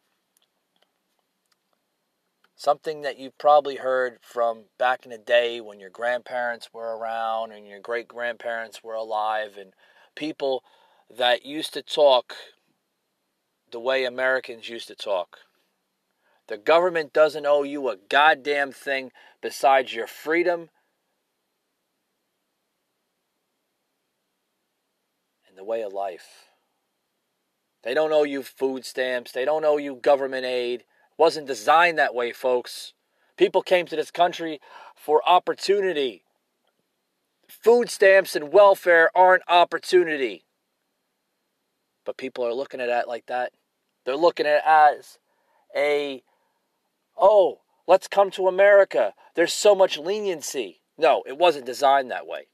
Something 2.57 3.03
that 3.03 3.19
you 3.19 3.31
probably 3.39 3.77
heard 3.77 4.19
from 4.23 4.65
back 4.79 5.05
in 5.05 5.11
the 5.11 5.19
day 5.19 5.61
when 5.61 5.81
your 5.81 5.91
grandparents 5.91 6.73
were 6.73 6.97
around 6.97 7.53
and 7.53 7.67
your 7.67 7.81
great 7.81 8.09
grandparents 8.09 8.83
were 8.83 8.95
alive, 8.95 9.57
and 9.59 9.73
people 10.15 10.65
that 11.15 11.45
used 11.45 11.75
to 11.75 11.83
talk 11.83 12.35
the 13.71 13.81
way 13.81 14.05
Americans 14.05 14.69
used 14.69 14.89
to 14.89 14.95
talk. 14.95 15.39
The 16.49 16.59
government 16.59 17.13
doesn't 17.13 17.47
owe 17.47 17.63
you 17.63 17.89
a 17.89 17.97
goddamn 17.97 18.73
thing 18.73 19.13
besides 19.41 19.95
your 19.95 20.07
freedom 20.07 20.69
and 25.49 25.57
the 25.57 25.65
way 25.65 25.83
of 25.83 25.93
life. 25.93 26.51
They 27.83 27.95
don't 27.95 28.13
owe 28.13 28.25
you 28.25 28.43
food 28.43 28.85
stamps. 28.85 29.33
They 29.33 29.45
don't 29.45 29.65
owe 29.65 29.77
you 29.77 29.97
government 29.97 30.45
aid. 30.45 30.81
It 30.81 30.87
wasn't 31.19 31.47
designed 31.47 31.99
that 31.99 32.15
way, 32.15 32.33
folks. 32.33 32.93
People 33.37 33.63
came 33.63 33.87
to 33.87 33.97
this 33.97 34.11
country 34.11 34.61
for 34.95 35.27
opportunity. 35.29 36.25
Food 37.49 37.91
stamps 37.91 38.37
and 38.37 38.53
welfare 38.53 39.11
aren't 39.15 39.43
opportunity. 39.49 40.45
But 42.05 42.17
people 42.17 42.47
are 42.47 42.55
looking 42.55 42.81
at 42.81 42.89
it 42.89 43.09
like 43.09 43.27
that. 43.27 43.53
They're 44.05 44.17
looking 44.17 44.47
at 44.47 44.57
it 44.57 44.63
as 44.67 45.19
a 45.75 46.23
oh, 47.17 47.61
let's 47.87 48.09
come 48.09 48.31
to 48.33 48.49
America. 48.49 49.15
There's 49.35 49.53
so 49.53 49.75
much 49.75 49.99
leniency. 49.99 50.81
No, 50.97 51.23
it 51.27 51.39
wasn't 51.39 51.67
designed 51.67 52.11
that 52.11 52.27
way. 52.27 52.47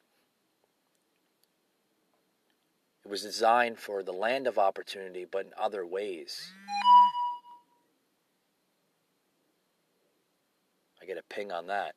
It 3.04 3.10
was 3.10 3.22
designed 3.22 3.78
for 3.78 4.02
the 4.02 4.12
land 4.12 4.46
of 4.46 4.58
opportunity, 4.58 5.26
but 5.30 5.46
in 5.46 5.52
other 5.58 5.86
ways. 5.86 6.52
I 11.02 11.06
get 11.06 11.18
a 11.18 11.22
ping 11.22 11.50
on 11.50 11.66
that. 11.68 11.94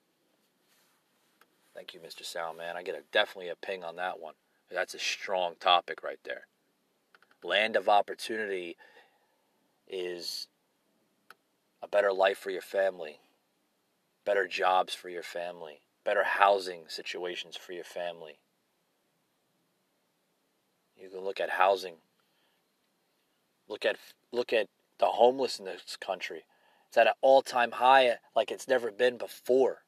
Thank 1.76 1.94
you, 1.94 2.00
Mr. 2.00 2.24
Soundman. 2.24 2.76
I 2.76 2.84
get 2.84 2.96
a, 2.96 3.02
definitely 3.12 3.50
a 3.50 3.56
ping 3.56 3.84
on 3.84 3.96
that 3.98 4.20
one. 4.20 4.36
That's 4.72 4.94
a 4.94 5.00
strong 5.00 5.56
topic 5.60 6.04
right 6.04 6.20
there. 6.24 6.48
Land 7.44 7.76
of 7.76 7.90
opportunity 7.90 8.78
is 9.88 10.48
a 11.84 11.88
better 11.88 12.14
life 12.14 12.38
for 12.38 12.50
your 12.50 12.62
family, 12.62 13.20
better 14.26 14.48
jobs 14.48 14.96
for 14.96 15.10
your 15.10 15.22
family, 15.22 15.82
better 16.06 16.24
housing 16.24 16.84
situations 16.88 17.58
for 17.58 17.74
your 17.74 17.84
family. 17.84 18.38
You 20.98 21.10
can 21.10 21.26
look 21.26 21.42
at 21.42 21.52
housing. 21.52 21.96
Look 23.68 23.84
at 23.84 23.98
look 24.32 24.54
at 24.54 24.68
the 24.98 25.08
homeless 25.08 25.60
in 25.60 25.66
this 25.66 25.98
country. 26.00 26.46
It's 26.88 26.98
at 26.98 27.08
an 27.08 27.14
all-time 27.22 27.72
high 27.72 28.18
like 28.36 28.50
it's 28.50 28.68
never 28.68 28.90
been 28.90 29.18
before. 29.18 29.80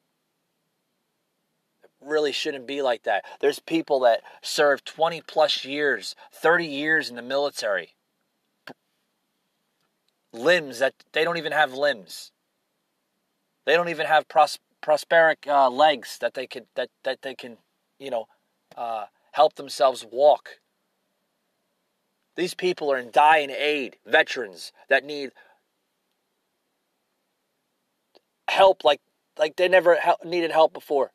It 1.83 1.91
really 2.01 2.33
shouldn't 2.33 2.67
be 2.67 2.81
like 2.81 3.03
that. 3.03 3.23
There's 3.39 3.59
people 3.59 4.01
that 4.01 4.21
serve 4.41 4.83
20 4.83 5.21
plus 5.21 5.63
years, 5.63 6.15
30 6.33 6.65
years 6.65 7.09
in 7.09 7.15
the 7.15 7.21
military. 7.21 7.94
Limbs 10.35 10.79
that 10.79 10.93
they 11.13 11.23
don't 11.23 11.37
even 11.37 11.51
have 11.53 11.73
limbs. 11.73 12.31
They 13.65 13.75
don't 13.75 13.89
even 13.89 14.05
have 14.05 14.27
pros- 14.27 14.59
prosperic 14.81 15.47
uh, 15.47 15.69
legs 15.69 16.17
that 16.19 16.33
they 16.33 16.45
can 16.45 16.65
that 16.75 16.89
that 17.03 17.21
they 17.21 17.35
can, 17.35 17.57
you 17.99 18.11
know, 18.11 18.25
uh, 18.77 19.05
help 19.31 19.55
themselves 19.55 20.05
walk. 20.11 20.59
These 22.35 22.53
people 22.53 22.91
are 22.91 22.97
in 22.97 23.11
dying 23.11 23.49
aid, 23.49 23.97
veterans 24.05 24.73
that 24.89 25.05
need 25.05 25.31
help 28.49 28.83
like 28.83 29.01
like 29.37 29.55
they 29.55 29.67
never 29.67 29.97
needed 30.23 30.51
help 30.51 30.73
before. 30.73 31.11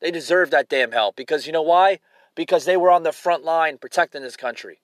They 0.00 0.10
deserve 0.10 0.50
that 0.50 0.68
damn 0.68 0.92
help 0.92 1.16
because 1.16 1.46
you 1.46 1.52
know 1.52 1.62
why? 1.62 1.98
Because 2.34 2.64
they 2.64 2.76
were 2.76 2.90
on 2.90 3.04
the 3.04 3.12
front 3.12 3.44
line 3.44 3.78
protecting 3.78 4.22
this 4.22 4.36
country. 4.36 4.80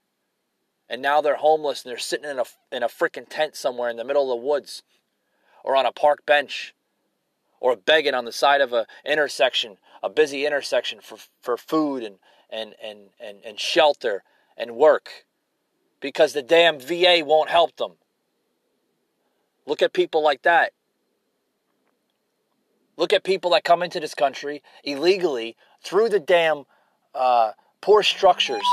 And 0.91 1.01
now 1.01 1.21
they're 1.21 1.37
homeless 1.37 1.85
and 1.85 1.91
they're 1.91 1.99
sitting 1.99 2.29
in 2.29 2.41
a 2.41 2.45
in 2.73 2.83
a 2.83 2.89
freaking 2.89 3.27
tent 3.29 3.55
somewhere 3.55 3.89
in 3.89 3.97
the 3.97 4.05
middle 4.05 4.25
of 4.25 4.41
the 4.41 4.47
woods 4.47 4.83
or 5.63 5.77
on 5.77 5.87
a 5.87 5.93
park 5.93 6.27
bench 6.27 6.75
or 7.61 7.77
begging 7.77 8.13
on 8.13 8.25
the 8.25 8.33
side 8.33 8.61
of 8.61 8.73
a 8.73 8.87
intersection, 9.07 9.79
a 10.03 10.11
busy 10.11 10.45
intersection 10.45 11.01
for 11.01 11.19
for 11.41 11.57
food 11.57 12.03
and 12.03 12.17
and 12.51 12.75
and 12.83 13.11
and, 13.21 13.39
and 13.45 13.61
shelter 13.61 14.25
and 14.57 14.75
work 14.75 15.25
because 16.01 16.33
the 16.33 16.43
damn 16.43 16.81
VA 16.81 17.23
won't 17.25 17.51
help 17.51 17.77
them. 17.77 17.93
Look 19.67 19.83
at 19.83 19.93
people 19.93 20.25
like 20.25 20.43
that. 20.43 20.73
Look 22.97 23.13
at 23.13 23.23
people 23.23 23.53
that 23.53 23.63
come 23.63 23.83
into 23.83 24.01
this 24.01 24.15
country 24.15 24.63
illegally 24.83 25.57
through 25.83 26.09
the 26.09 26.21
damn 26.21 26.65
uh, 27.15 27.53
poor 27.81 28.03
structures. 28.03 28.67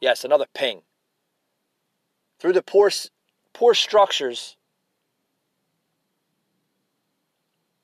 Yes, 0.00 0.24
another 0.24 0.46
ping. 0.54 0.82
Through 2.40 2.54
the 2.54 2.62
poor, 2.62 2.90
poor 3.52 3.74
structures 3.74 4.56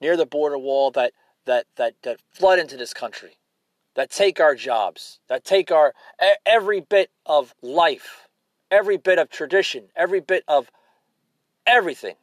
near 0.01 0.16
the 0.16 0.27
border 0.27 0.59
wall 0.59 0.90
that, 0.92 1.12
that, 1.45 1.66
that, 1.77 1.95
that 2.03 2.21
flood 2.33 2.59
into 2.59 2.77
this 2.77 2.92
country, 2.92 3.37
that 3.95 4.11
take 4.11 4.40
our 4.40 4.55
jobs, 4.55 5.21
that 5.29 5.45
take 5.45 5.71
our 5.71 5.95
every 6.45 6.81
bit 6.81 7.11
of 7.25 7.55
life 7.62 8.27
every 8.71 8.97
bit 8.97 9.19
of 9.19 9.31
tradition, 9.31 9.85
every 9.95 10.21
bit 10.21 10.45
of 10.49 10.71
everything. 11.66 12.16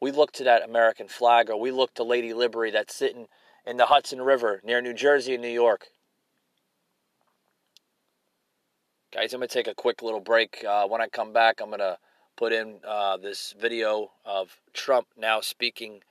We 0.00 0.12
look 0.12 0.32
to 0.32 0.44
that 0.44 0.62
American 0.62 1.08
flag, 1.08 1.50
or 1.50 1.60
we 1.60 1.70
look 1.70 1.94
to 1.94 2.02
Lady 2.02 2.32
Liberty 2.32 2.70
that's 2.70 2.94
sitting 2.94 3.26
in 3.66 3.76
the 3.76 3.86
Hudson 3.86 4.22
River 4.22 4.60
near 4.64 4.80
New 4.80 4.94
Jersey 4.94 5.34
and 5.34 5.42
New 5.42 5.48
York. 5.48 5.88
Guys, 9.12 9.34
I'm 9.34 9.40
going 9.40 9.48
to 9.48 9.52
take 9.52 9.66
a 9.66 9.74
quick 9.74 10.02
little 10.02 10.20
break. 10.20 10.64
Uh, 10.64 10.86
when 10.86 11.00
I 11.00 11.08
come 11.08 11.32
back, 11.32 11.60
I'm 11.60 11.70
going 11.70 11.80
to 11.80 11.98
put 12.36 12.52
in 12.52 12.78
uh, 12.86 13.16
this 13.16 13.56
video 13.58 14.12
of 14.24 14.60
Trump 14.72 15.08
now 15.16 15.40
speaking 15.40 16.02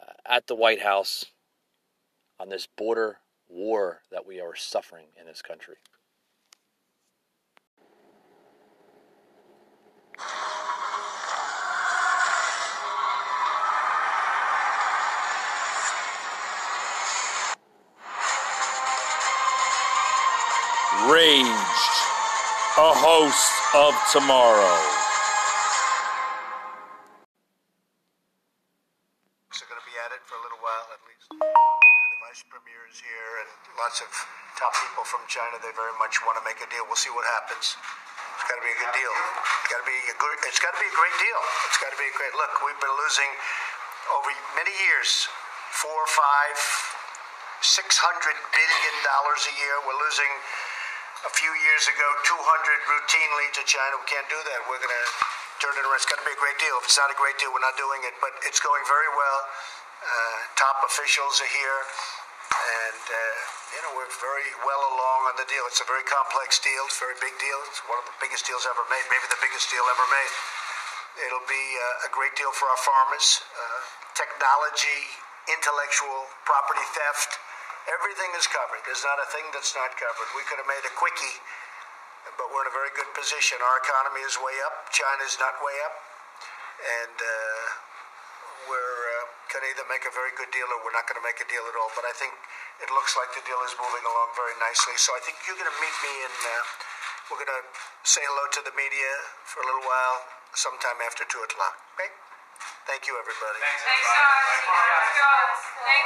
uh, 0.00 0.12
at 0.24 0.46
the 0.46 0.54
White 0.54 0.80
House 0.80 1.26
on 2.40 2.48
this 2.48 2.66
border 2.66 3.18
war 3.46 4.00
that 4.10 4.26
we 4.26 4.40
are 4.40 4.56
suffering 4.56 5.08
in 5.20 5.26
this 5.26 5.42
country. 5.42 5.76
Raged, 21.06 22.03
a 22.74 22.90
host 22.90 23.54
of 23.78 23.94
tomorrow. 24.10 24.74
So 29.54 29.62
going 29.70 29.78
to 29.78 29.86
be 29.86 29.94
at 30.02 30.10
it 30.10 30.18
for 30.26 30.34
a 30.34 30.42
little 30.42 30.58
while 30.58 30.82
at 30.90 30.98
least. 31.06 31.30
the 31.38 32.18
vice 32.26 32.42
premier 32.50 32.82
is 32.90 32.98
here, 32.98 33.46
and 33.46 33.50
lots 33.78 34.02
of 34.02 34.10
top 34.58 34.74
people 34.82 35.06
from 35.06 35.22
China. 35.30 35.54
They 35.62 35.70
very 35.78 35.94
much 36.02 36.18
want 36.26 36.34
to 36.34 36.42
make 36.42 36.58
a 36.58 36.66
deal. 36.66 36.82
We'll 36.90 36.98
see 36.98 37.14
what 37.14 37.22
happens. 37.38 37.78
It's 37.78 38.46
got 38.50 38.58
to 38.58 38.66
be 38.66 38.74
a 38.74 38.80
good 38.82 38.94
deal. 38.98 39.14
It's 39.62 39.70
got 39.70 39.78
to 39.78 39.86
be 39.86 39.98
a 40.10 40.16
good. 40.18 40.36
It's 40.50 40.58
got 40.58 40.74
to 40.74 40.80
be 40.82 40.90
a 40.90 40.96
great 40.98 41.16
deal. 41.22 41.40
It's 41.70 41.78
got 41.78 41.94
to 41.94 42.00
be 42.02 42.10
a 42.10 42.14
great. 42.18 42.34
Look, 42.34 42.58
we've 42.66 42.82
been 42.82 42.96
losing 43.06 43.30
over 44.18 44.34
many 44.58 44.74
years, 44.90 45.30
four, 45.78 46.02
five, 46.10 46.58
six 47.62 48.02
hundred 48.02 48.34
billion 48.50 48.94
dollars 49.06 49.46
a 49.46 49.54
year. 49.62 49.78
We're 49.86 50.00
losing 50.02 50.32
a 51.24 51.32
few 51.32 51.52
years 51.64 51.84
ago 51.88 52.08
200 52.36 52.36
routinely 52.36 53.46
to 53.56 53.62
China. 53.64 53.96
We 53.96 54.08
can't 54.08 54.28
do 54.28 54.36
that. 54.36 54.58
We're 54.68 54.80
going 54.80 54.92
to 54.92 55.06
turn 55.60 55.72
it 55.72 55.84
around. 55.88 55.96
It's 55.96 56.08
got 56.08 56.20
to 56.20 56.26
be 56.28 56.36
a 56.36 56.40
great 56.40 56.60
deal. 56.60 56.76
If 56.84 56.92
it's 56.92 57.00
not 57.00 57.08
a 57.08 57.16
great 57.16 57.40
deal, 57.40 57.48
we're 57.48 57.64
not 57.64 57.76
doing 57.80 58.04
it. 58.04 58.12
But 58.20 58.36
it's 58.44 58.60
going 58.60 58.84
very 58.84 59.08
well. 59.16 59.38
Uh, 60.04 60.38
top 60.60 60.84
officials 60.84 61.40
are 61.40 61.48
here, 61.48 61.80
and 62.52 63.04
uh, 63.08 63.36
you 63.72 63.80
know 63.80 63.96
we're 63.96 64.12
very 64.20 64.52
well 64.68 64.82
along 64.92 65.32
on 65.32 65.34
the 65.40 65.48
deal. 65.48 65.64
It's 65.64 65.80
a 65.80 65.88
very 65.88 66.04
complex 66.04 66.60
deal. 66.60 66.84
It's 66.84 67.00
a 67.00 67.08
very 67.08 67.16
big 67.24 67.32
deal. 67.40 67.56
It's 67.72 67.80
one 67.88 67.96
of 67.96 68.04
the 68.04 68.16
biggest 68.20 68.44
deals 68.44 68.68
ever 68.68 68.84
made. 68.92 69.00
Maybe 69.08 69.24
the 69.32 69.40
biggest 69.40 69.72
deal 69.72 69.80
ever 69.80 70.06
made. 70.12 70.32
It'll 71.24 71.48
be 71.48 71.66
uh, 71.80 72.08
a 72.08 72.10
great 72.12 72.36
deal 72.36 72.52
for 72.52 72.68
our 72.68 72.80
farmers. 72.84 73.40
Uh, 73.48 73.80
technology, 74.12 75.08
intellectual 75.48 76.28
property 76.44 76.84
theft 76.92 77.40
Everything 77.84 78.32
is 78.40 78.48
covered. 78.48 78.80
There's 78.88 79.04
not 79.04 79.20
a 79.20 79.28
thing 79.28 79.44
that's 79.52 79.76
not 79.76 79.92
covered. 80.00 80.28
We 80.32 80.44
could 80.48 80.56
have 80.56 80.68
made 80.68 80.84
a 80.88 80.94
quickie, 80.96 81.36
but 82.40 82.48
we're 82.48 82.64
in 82.64 82.70
a 82.72 82.76
very 82.76 82.88
good 82.96 83.10
position. 83.12 83.60
Our 83.60 83.76
economy 83.84 84.24
is 84.24 84.40
way 84.40 84.56
up. 84.64 84.88
China's 84.88 85.36
not 85.36 85.60
way 85.60 85.76
up. 85.84 85.94
And 87.04 87.16
uh, 87.20 87.64
we're 88.72 89.00
uh, 89.20 89.24
to 89.52 89.56
either 89.68 89.86
make 89.86 90.08
a 90.08 90.12
very 90.16 90.32
good 90.34 90.48
deal 90.48 90.66
or 90.72 90.80
we're 90.80 90.96
not 90.96 91.04
going 91.04 91.20
to 91.20 91.26
make 91.26 91.38
a 91.44 91.48
deal 91.48 91.62
at 91.68 91.76
all. 91.76 91.92
But 91.92 92.08
I 92.08 92.14
think 92.16 92.32
it 92.80 92.88
looks 92.88 93.14
like 93.20 93.30
the 93.36 93.44
deal 93.44 93.60
is 93.68 93.76
moving 93.76 94.02
along 94.02 94.32
very 94.32 94.56
nicely. 94.58 94.96
So 94.96 95.12
I 95.12 95.20
think 95.20 95.38
you're 95.44 95.60
going 95.60 95.70
to 95.70 95.80
meet 95.80 95.96
me 96.00 96.14
and 96.24 96.38
uh, 96.40 96.52
we're 97.28 97.40
going 97.44 97.52
to 97.52 97.64
say 98.02 98.24
hello 98.24 98.44
to 98.48 98.60
the 98.64 98.74
media 98.74 99.12
for 99.44 99.60
a 99.60 99.66
little 99.68 99.84
while 99.84 100.24
sometime 100.56 100.98
after 101.04 101.28
2 101.28 101.36
o'clock. 101.44 101.76
Okay? 101.96 102.10
Thank 102.84 103.08
you, 103.08 103.16
everybody. 103.16 103.64
Thanks, 103.64 103.80
Thank 103.80 103.96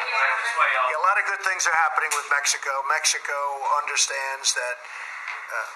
you. 0.06 0.14
Yeah, 0.14 0.94
a 0.94 1.02
lot 1.02 1.18
of 1.18 1.26
good 1.26 1.42
things 1.42 1.66
are 1.66 1.74
happening 1.74 2.06
with 2.14 2.30
Mexico. 2.30 2.70
Mexico 2.86 3.34
understands 3.82 4.54
that 4.54 4.78
uh, 4.78 5.66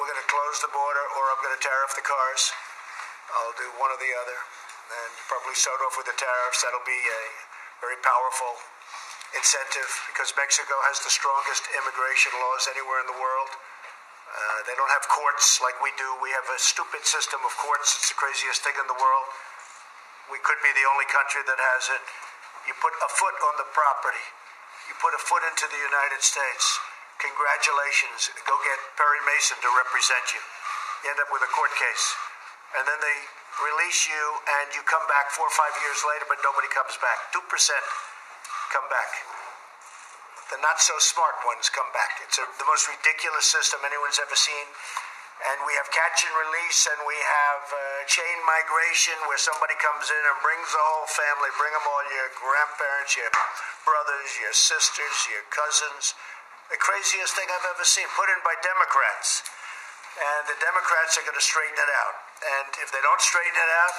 we're 0.00 0.08
going 0.08 0.16
to 0.16 0.24
close 0.32 0.64
the 0.64 0.72
border 0.72 1.04
or 1.20 1.28
I'm 1.28 1.44
going 1.44 1.52
to 1.52 1.60
tariff 1.60 1.92
the 1.92 2.00
cars. 2.08 2.56
I'll 3.36 3.52
do 3.60 3.68
one 3.76 3.92
or 3.92 4.00
the 4.00 4.16
other. 4.24 4.40
And 4.96 5.12
probably 5.28 5.52
start 5.60 5.84
off 5.84 6.00
with 6.00 6.08
the 6.08 6.16
tariffs. 6.16 6.64
That'll 6.64 6.88
be 6.88 6.96
a 6.96 7.22
very 7.84 8.00
powerful 8.00 8.56
incentive 9.36 9.92
because 10.08 10.32
Mexico 10.40 10.72
has 10.88 11.04
the 11.04 11.12
strongest 11.12 11.68
immigration 11.76 12.32
laws 12.40 12.64
anywhere 12.72 13.04
in 13.04 13.12
the 13.12 13.20
world. 13.20 13.52
Uh, 13.52 14.64
they 14.64 14.72
don't 14.80 14.88
have 14.88 15.04
courts 15.12 15.60
like 15.60 15.76
we 15.84 15.92
do. 16.00 16.08
We 16.24 16.32
have 16.32 16.48
a 16.48 16.56
stupid 16.56 17.04
system 17.04 17.44
of 17.44 17.52
courts. 17.60 17.92
It's 18.00 18.08
the 18.08 18.16
craziest 18.16 18.64
thing 18.64 18.72
in 18.80 18.88
the 18.88 18.96
world. 18.96 19.28
We 20.32 20.40
could 20.40 20.60
be 20.64 20.72
the 20.72 20.86
only 20.88 21.08
country 21.12 21.44
that 21.44 21.60
has 21.60 21.84
it. 21.92 22.02
You 22.64 22.72
put 22.80 22.94
a 22.96 23.10
foot 23.12 23.36
on 23.52 23.54
the 23.60 23.68
property, 23.76 24.26
you 24.88 24.94
put 25.00 25.12
a 25.12 25.20
foot 25.20 25.44
into 25.44 25.68
the 25.68 25.80
United 25.80 26.20
States. 26.24 26.64
Congratulations. 27.20 28.32
Go 28.44 28.56
get 28.66 28.78
Perry 28.98 29.22
Mason 29.24 29.56
to 29.62 29.70
represent 29.80 30.24
you. 30.34 30.42
You 31.04 31.14
end 31.14 31.20
up 31.22 31.30
with 31.30 31.44
a 31.46 31.50
court 31.54 31.72
case. 31.76 32.04
And 32.74 32.82
then 32.84 32.98
they 32.98 33.18
release 33.62 34.10
you, 34.10 34.24
and 34.60 34.74
you 34.74 34.82
come 34.82 35.04
back 35.06 35.30
four 35.30 35.46
or 35.46 35.54
five 35.54 35.72
years 35.86 36.02
later, 36.02 36.26
but 36.26 36.42
nobody 36.42 36.66
comes 36.74 36.98
back. 36.98 37.30
2% 37.30 37.38
come 38.74 38.88
back. 38.90 39.10
The 40.50 40.58
not 40.60 40.82
so 40.82 40.98
smart 40.98 41.38
ones 41.46 41.70
come 41.70 41.88
back. 41.94 42.18
It's 42.26 42.36
a, 42.36 42.44
the 42.58 42.66
most 42.66 42.90
ridiculous 42.90 43.46
system 43.46 43.80
anyone's 43.86 44.18
ever 44.18 44.36
seen. 44.36 44.66
And 45.44 45.60
we 45.68 45.76
have 45.76 45.92
catch 45.92 46.24
and 46.24 46.32
release, 46.40 46.88
and 46.88 46.96
we 47.04 47.18
have 47.20 47.62
uh, 47.68 47.80
chain 48.08 48.36
migration 48.48 49.12
where 49.28 49.36
somebody 49.36 49.76
comes 49.76 50.08
in 50.08 50.22
and 50.24 50.36
brings 50.40 50.72
the 50.72 50.80
whole 50.80 51.04
family, 51.04 51.52
bring 51.60 51.74
them 51.76 51.84
all 51.84 52.04
your 52.08 52.32
grandparents, 52.40 53.12
your 53.12 53.28
brothers, 53.84 54.30
your 54.40 54.56
sisters, 54.56 55.16
your 55.28 55.44
cousins. 55.52 56.16
The 56.72 56.80
craziest 56.80 57.36
thing 57.36 57.44
I've 57.52 57.68
ever 57.76 57.84
seen, 57.84 58.08
put 58.16 58.32
in 58.32 58.40
by 58.40 58.56
Democrats. 58.64 59.44
And 60.16 60.48
the 60.48 60.56
Democrats 60.64 61.20
are 61.20 61.24
going 61.28 61.36
to 61.36 61.44
straighten 61.44 61.76
it 61.76 61.92
out. 61.92 62.16
And 62.40 62.68
if 62.80 62.88
they 62.88 63.04
don't 63.04 63.20
straighten 63.20 63.52
it 63.52 63.72
out, 63.84 63.96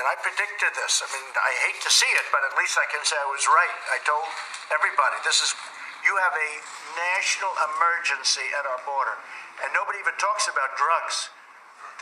and 0.00 0.04
I 0.08 0.16
predicted 0.18 0.72
this. 0.74 1.04
I 1.04 1.08
mean, 1.12 1.28
I 1.38 1.52
hate 1.68 1.78
to 1.84 1.92
see 1.92 2.08
it, 2.18 2.26
but 2.34 2.42
at 2.42 2.56
least 2.58 2.74
I 2.80 2.88
can 2.90 3.04
say 3.06 3.14
I 3.14 3.28
was 3.30 3.46
right. 3.46 3.76
I 3.94 3.98
told 4.02 4.26
everybody 4.74 5.20
this 5.22 5.38
is 5.38 5.54
you 6.02 6.12
have 6.20 6.34
a 6.34 6.50
national 6.98 7.52
emergency 7.72 8.44
at 8.58 8.66
our 8.68 8.80
border, 8.84 9.16
and 9.62 9.70
nobody 9.70 10.02
even 10.02 10.16
talks 10.18 10.50
about 10.50 10.74
drugs, 10.74 11.30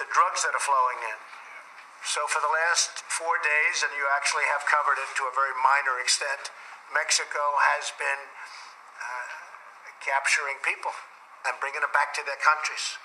the 0.01 0.09
drugs 0.09 0.41
that 0.47 0.57
are 0.57 0.65
flowing 0.65 1.01
in. 1.05 1.19
So 2.03 2.27
for 2.27 2.43
the 2.43 2.51
last 2.51 3.05
four 3.07 3.39
days, 3.45 3.85
and 3.87 3.93
you 3.95 4.05
actually 4.17 4.49
have 4.51 4.67
covered 4.67 4.99
it 4.99 5.11
to 5.21 5.29
a 5.29 5.35
very 5.35 5.55
minor 5.61 6.03
extent, 6.03 6.51
Mexico 6.91 7.41
has 7.77 7.95
been 7.95 8.23
uh, 8.99 9.29
capturing 10.03 10.59
people 10.67 10.91
and 11.47 11.55
bringing 11.63 11.83
them 11.83 11.95
back 11.95 12.11
to 12.19 12.23
their 12.27 12.39
countries 12.43 12.99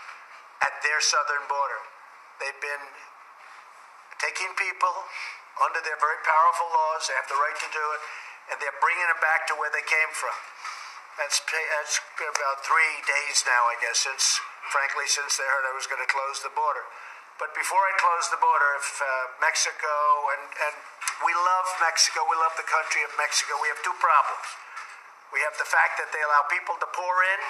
at 0.65 0.73
their 0.81 0.97
southern 0.97 1.45
border. 1.45 1.81
They've 2.41 2.61
been 2.61 2.85
taking 4.17 4.49
people 4.57 4.93
under 5.61 5.81
their 5.81 5.97
very 6.01 6.19
powerful 6.25 6.69
laws. 6.69 7.05
They 7.05 7.17
have 7.17 7.29
the 7.29 7.37
right 7.37 7.57
to 7.57 7.69
do 7.69 7.85
it, 7.97 8.01
and 8.53 8.55
they're 8.61 8.81
bringing 8.81 9.05
them 9.05 9.21
back 9.21 9.45
to 9.49 9.53
where 9.57 9.69
they 9.73 9.85
came 9.85 10.11
from. 10.13 10.33
That's 11.17 11.41
that's 11.41 11.97
been 12.13 12.29
about 12.29 12.61
three 12.61 12.95
days 13.09 13.41
now, 13.49 13.65
I 13.73 13.75
guess, 13.81 14.05
since 14.05 14.37
frankly 14.69 15.09
since 15.09 15.33
they 15.41 15.47
heard 15.49 15.65
I 15.65 15.73
was 15.73 15.89
going 15.89 16.01
to 16.01 16.09
close 16.09 16.45
the 16.45 16.53
border. 16.53 16.85
But 17.41 17.53
before 17.57 17.81
I 17.81 17.93
close 17.97 18.29
the 18.29 18.41
border, 18.41 18.69
if 18.77 18.87
uh, 19.01 19.09
Mexico 19.41 19.93
and 20.37 20.45
and 20.45 20.75
we 21.25 21.33
love 21.33 21.67
Mexico, 21.81 22.21
we 22.29 22.37
love 22.37 22.53
the 22.53 22.69
country 22.69 23.01
of 23.01 23.09
Mexico. 23.17 23.57
We 23.57 23.69
have 23.73 23.81
two 23.81 23.97
problems. 23.97 24.45
We 25.33 25.43
have 25.43 25.57
the 25.59 25.67
fact 25.67 25.99
that 25.99 26.13
they 26.13 26.23
allow 26.23 26.45
people 26.47 26.77
to 26.79 26.87
pour 26.93 27.15
in 27.35 27.41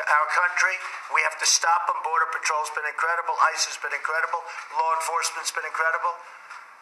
to 0.00 0.02
our 0.06 0.26
country. 0.32 0.78
We 1.12 1.20
have 1.26 1.36
to 1.42 1.46
stop 1.46 1.84
them. 1.84 1.98
Border 2.00 2.30
Patrol's 2.32 2.72
been 2.72 2.88
incredible. 2.88 3.36
ICE 3.52 3.74
has 3.74 3.78
been 3.82 3.92
incredible. 3.92 4.40
Law 4.72 4.90
enforcement's 4.96 5.52
been 5.52 5.66
incredible. 5.68 6.16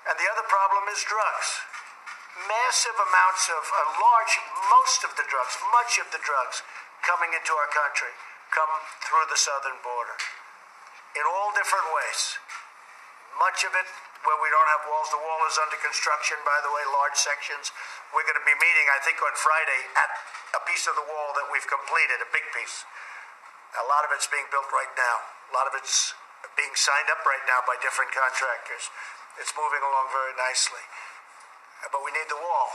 And 0.07 0.15
the 0.15 0.29
other 0.31 0.47
problem 0.47 0.87
is 0.95 1.03
drugs. 1.09 1.49
Massive 2.35 2.99
amounts 2.99 3.47
of, 3.47 3.63
uh, 3.63 3.79
large, 4.03 4.35
most 4.67 5.07
of 5.07 5.15
the 5.15 5.23
drugs, 5.31 5.55
much 5.71 6.03
of 6.03 6.11
the 6.11 6.19
drugs 6.19 6.67
coming 7.07 7.31
into 7.31 7.55
our 7.55 7.71
country 7.71 8.11
come 8.51 8.71
through 9.07 9.27
the 9.31 9.39
southern 9.39 9.79
border 9.87 10.19
in 11.15 11.23
all 11.23 11.55
different 11.55 11.87
ways. 11.95 12.39
Much 13.39 13.63
of 13.63 13.71
it 13.75 13.87
where 14.27 14.39
we 14.41 14.51
don't 14.51 14.71
have 14.75 14.83
walls. 14.91 15.11
The 15.15 15.21
wall 15.21 15.41
is 15.47 15.59
under 15.63 15.79
construction, 15.79 16.39
by 16.43 16.59
the 16.65 16.73
way, 16.75 16.83
large 16.91 17.15
sections. 17.15 17.71
We're 18.11 18.27
going 18.27 18.41
to 18.41 18.47
be 18.47 18.57
meeting, 18.57 18.87
I 18.91 18.99
think, 19.05 19.21
on 19.23 19.35
Friday 19.37 19.81
at 19.95 20.11
a 20.59 20.63
piece 20.67 20.91
of 20.91 20.97
the 20.99 21.07
wall 21.07 21.31
that 21.39 21.47
we've 21.53 21.67
completed, 21.67 22.19
a 22.25 22.31
big 22.35 22.47
piece. 22.57 22.83
A 23.79 23.87
lot 23.87 24.07
of 24.07 24.11
it's 24.15 24.27
being 24.27 24.47
built 24.51 24.71
right 24.75 24.91
now. 24.99 25.17
A 25.51 25.53
lot 25.55 25.67
of 25.71 25.75
it's 25.77 26.15
being 26.57 26.73
signed 26.75 27.11
up 27.11 27.23
right 27.27 27.43
now 27.47 27.63
by 27.67 27.79
different 27.83 28.15
contractors. 28.15 28.91
It's 29.39 29.53
moving 29.59 29.83
along 29.83 30.15
very 30.15 30.35
nicely. 30.39 30.83
But 31.93 32.01
we 32.05 32.13
need 32.13 32.29
the 32.31 32.41
wall. 32.41 32.71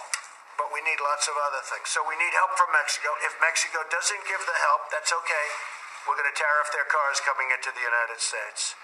But 0.59 0.69
we 0.75 0.83
need 0.83 0.99
lots 0.99 1.31
of 1.31 1.35
other 1.39 1.63
things. 1.63 1.87
So 1.87 2.03
we 2.03 2.19
need 2.19 2.35
help 2.35 2.53
from 2.59 2.69
Mexico. 2.75 3.15
If 3.23 3.33
Mexico 3.39 3.79
doesn't 3.87 4.23
give 4.27 4.43
the 4.43 4.59
help, 4.59 4.91
that's 4.91 5.15
okay. 5.15 5.47
We're 6.03 6.19
going 6.19 6.27
to 6.27 6.35
tariff 6.35 6.69
their 6.75 6.87
cars 6.89 7.23
coming 7.23 7.47
into 7.47 7.71
the 7.71 7.83
United 7.83 8.19
States. 8.19 8.75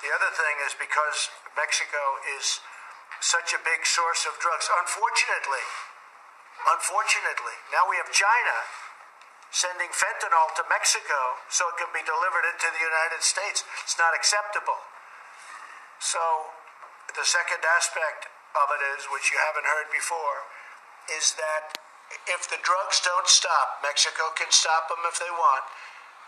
The 0.00 0.14
other 0.14 0.30
thing 0.30 0.56
is 0.62 0.78
because 0.78 1.28
Mexico 1.58 2.22
is 2.38 2.62
such 3.18 3.50
a 3.50 3.60
big 3.66 3.82
source 3.82 4.30
of 4.30 4.38
drugs, 4.38 4.70
unfortunately, 4.70 5.66
unfortunately, 6.70 7.56
now 7.74 7.82
we 7.90 7.98
have 7.98 8.10
China 8.14 8.56
sending 9.50 9.90
fentanyl 9.90 10.54
to 10.54 10.62
Mexico 10.70 11.40
so 11.50 11.66
it 11.72 11.76
can 11.82 11.90
be 11.90 12.04
delivered 12.04 12.46
into 12.46 12.68
the 12.70 12.82
United 12.84 13.24
States. 13.24 13.64
It's 13.82 13.98
not 13.98 14.14
acceptable. 14.14 14.78
So, 15.98 16.20
the 17.16 17.26
second 17.26 17.64
aspect 17.66 18.30
of 18.56 18.66
it 18.72 18.82
is, 18.96 19.04
which 19.12 19.28
you 19.28 19.38
haven't 19.40 19.66
heard 19.66 19.88
before, 19.92 20.38
is 21.12 21.36
that 21.36 21.76
if 22.28 22.48
the 22.48 22.60
drugs 22.64 23.04
don't 23.04 23.28
stop, 23.28 23.84
Mexico 23.84 24.32
can 24.36 24.48
stop 24.48 24.88
them 24.88 25.04
if 25.04 25.20
they 25.20 25.28
want. 25.28 25.64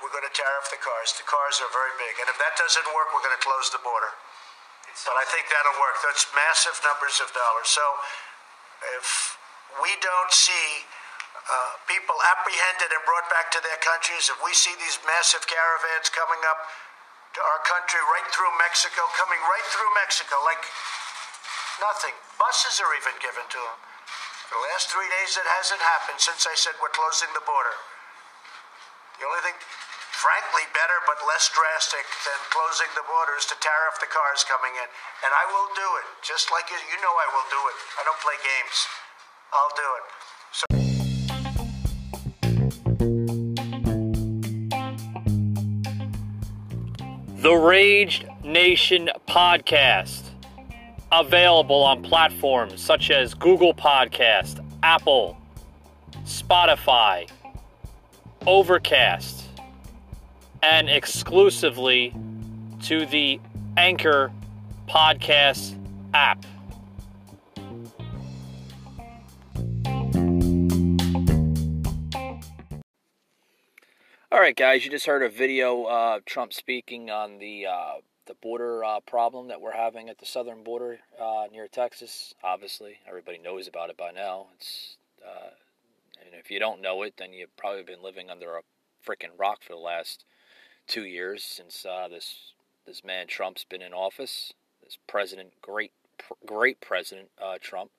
We're 0.00 0.12
going 0.12 0.24
to 0.24 0.33
tariff 0.33 0.72
the 0.72 0.80
cars. 0.80 1.12
The 1.16 1.28
cars 1.28 1.61
are 1.61 1.68
very 1.72 1.92
big. 2.00 2.16
And 2.20 2.28
if 2.28 2.37
that 2.40 2.56
doesn't 2.56 2.88
work, 2.92 3.12
we're 3.12 3.24
going 3.24 3.37
to 3.37 3.44
close 3.44 3.68
the 3.68 3.80
border. 3.85 4.12
But 5.04 5.16
I 5.16 5.24
think 5.28 5.48
that'll 5.48 5.76
work. 5.76 6.00
That's 6.04 6.24
massive 6.33 6.76
numbers 6.85 7.20
of 7.20 7.28
dollars. 7.37 7.68
So 7.68 7.85
if 8.96 9.37
we 9.78 9.92
don't 10.00 10.33
see 10.33 10.88
uh, 11.37 11.72
people 11.85 12.16
apprehended 12.33 12.90
and 12.90 13.02
brought 13.04 13.28
back 13.28 13.52
to 13.54 13.61
their 13.61 13.78
countries, 13.80 14.33
if 14.33 14.40
we 14.40 14.52
see 14.56 14.72
these 14.80 14.96
massive 15.04 15.44
caravans 15.46 16.09
coming 16.11 16.40
up 16.48 16.61
to 17.37 17.40
our 17.44 17.61
country 17.62 18.02
right 18.11 18.28
through 18.35 18.50
Mexico, 18.59 19.06
coming 19.14 19.38
right 19.46 19.66
through 19.70 19.90
Mexico, 20.00 20.35
like 20.42 20.64
nothing. 21.81 22.12
Buses 22.37 22.77
are 22.85 22.93
even 22.93 23.16
given 23.25 23.49
to 23.49 23.57
them. 23.61 23.79
The 24.53 24.61
last 24.69 24.93
three 24.93 25.09
days 25.09 25.40
it 25.40 25.49
hasn't 25.49 25.81
happened 25.81 26.21
since 26.21 26.45
I 26.45 26.53
said 26.53 26.77
we're 26.77 26.93
closing 26.93 27.33
the 27.33 27.40
border. 27.49 27.77
The 29.16 29.25
only 29.25 29.40
thing, 29.40 29.57
frankly, 30.12 30.69
better 30.77 31.01
but 31.09 31.25
less 31.25 31.49
drastic 31.49 32.05
than 32.29 32.37
closing 32.53 32.88
the 32.93 33.05
border 33.09 33.33
is 33.40 33.49
to 33.49 33.57
tariff 33.64 33.97
the 33.97 34.12
cars 34.12 34.45
coming 34.45 34.77
in. 34.77 34.88
And 35.25 35.33
I 35.33 35.45
will 35.49 35.73
do 35.73 35.88
it, 36.05 36.07
just 36.21 36.53
like 36.53 36.69
you, 36.69 36.77
you 36.77 37.01
know 37.01 37.14
I 37.16 37.29
will 37.33 37.49
do 37.49 37.61
it. 37.73 37.77
I 37.97 38.05
don't 38.05 38.21
play 38.21 38.37
games. 38.45 38.77
I'll 39.57 39.73
do 39.73 39.88
it. 39.97 40.05
So 40.53 40.64
The 47.40 47.57
Raged 47.57 48.29
Nation 48.45 49.09
podcast. 49.27 50.30
Available 51.12 51.83
on 51.83 52.03
platforms 52.03 52.81
such 52.81 53.11
as 53.11 53.35
Google 53.35 53.75
Podcast, 53.75 54.64
Apple, 54.83 55.37
Spotify, 56.25 57.29
Overcast, 58.46 59.44
and 60.62 60.88
exclusively 60.88 62.14
to 62.83 63.07
the 63.07 63.40
Anchor 63.77 64.31
Podcast 64.88 65.77
app. 66.14 66.44
All 74.33 74.38
right, 74.38 74.55
guys, 74.55 74.85
you 74.85 74.92
just 74.92 75.07
heard 75.07 75.25
a 75.25 75.29
video 75.29 75.88
of 75.88 76.25
Trump 76.25 76.53
speaking 76.53 77.11
on 77.11 77.38
the 77.38 77.66
uh, 77.66 77.94
the 78.31 78.37
border 78.40 78.85
uh, 78.85 79.01
problem 79.01 79.49
that 79.49 79.61
we're 79.61 79.73
having 79.73 80.09
at 80.09 80.19
the 80.19 80.25
southern 80.25 80.62
border 80.62 81.01
uh, 81.21 81.47
near 81.51 81.66
Texas. 81.66 82.33
Obviously, 82.45 82.99
everybody 83.09 83.38
knows 83.38 83.66
about 83.66 83.90
it 83.90 83.97
by 83.97 84.12
now. 84.12 84.47
It's 84.55 84.97
uh, 85.27 85.51
and 86.25 86.33
if 86.38 86.49
you 86.49 86.61
don't 86.61 86.81
know 86.81 87.03
it, 87.03 87.14
then 87.19 87.33
you've 87.33 87.57
probably 87.57 87.83
been 87.83 88.05
living 88.05 88.31
under 88.31 88.57
a 88.57 88.61
freaking 89.05 89.37
rock 89.37 89.64
for 89.64 89.73
the 89.73 89.81
last 89.81 90.25
two 90.87 91.05
years 91.05 91.43
since 91.43 91.85
uh, 91.85 92.07
this 92.09 92.53
this 92.87 93.03
man 93.05 93.27
Trump's 93.27 93.64
been 93.64 93.83
in 93.83 93.93
office. 93.93 94.53
This 94.85 94.97
president, 95.09 95.55
great 95.61 95.90
great 96.47 96.81
president 96.81 97.31
Trump. 97.61 97.90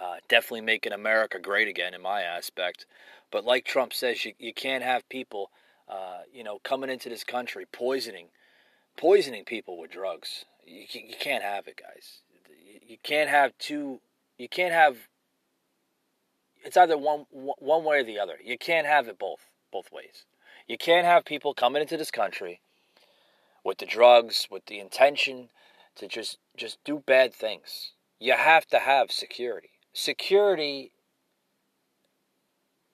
Uh, 0.00 0.16
definitely 0.26 0.62
making 0.62 0.92
America 0.92 1.38
great 1.38 1.68
again 1.68 1.92
in 1.92 2.00
my 2.00 2.22
aspect. 2.22 2.86
But 3.30 3.44
like 3.44 3.66
Trump 3.66 3.92
says, 3.92 4.24
you, 4.24 4.32
you 4.38 4.52
can't 4.52 4.84
have 4.84 5.08
people, 5.08 5.50
uh, 5.88 6.20
you 6.32 6.44
know, 6.44 6.58
coming 6.62 6.90
into 6.90 7.08
this 7.08 7.24
country 7.24 7.66
poisoning, 7.70 8.28
poisoning 8.96 9.44
people 9.44 9.78
with 9.78 9.90
drugs. 9.90 10.44
You, 10.64 10.84
you 10.92 11.14
can't 11.18 11.42
have 11.42 11.66
it, 11.66 11.80
guys. 11.80 12.20
You 12.86 12.96
can't 13.02 13.30
have 13.30 13.56
two. 13.58 14.00
You 14.38 14.48
can't 14.48 14.72
have. 14.72 14.96
It's 16.64 16.76
either 16.76 16.98
one 16.98 17.26
one 17.30 17.84
way 17.84 18.00
or 18.00 18.04
the 18.04 18.18
other. 18.18 18.38
You 18.42 18.58
can't 18.58 18.86
have 18.86 19.08
it 19.08 19.18
both 19.18 19.46
both 19.72 19.92
ways. 19.92 20.24
You 20.66 20.78
can't 20.78 21.06
have 21.06 21.24
people 21.24 21.54
coming 21.54 21.82
into 21.82 21.96
this 21.96 22.10
country 22.10 22.60
with 23.64 23.78
the 23.78 23.86
drugs, 23.86 24.48
with 24.50 24.66
the 24.66 24.80
intention 24.80 25.50
to 25.96 26.08
just 26.08 26.38
just 26.56 26.78
do 26.84 27.02
bad 27.06 27.34
things. 27.34 27.92
You 28.18 28.32
have 28.32 28.66
to 28.68 28.78
have 28.78 29.10
security. 29.10 29.70
Security 29.92 30.92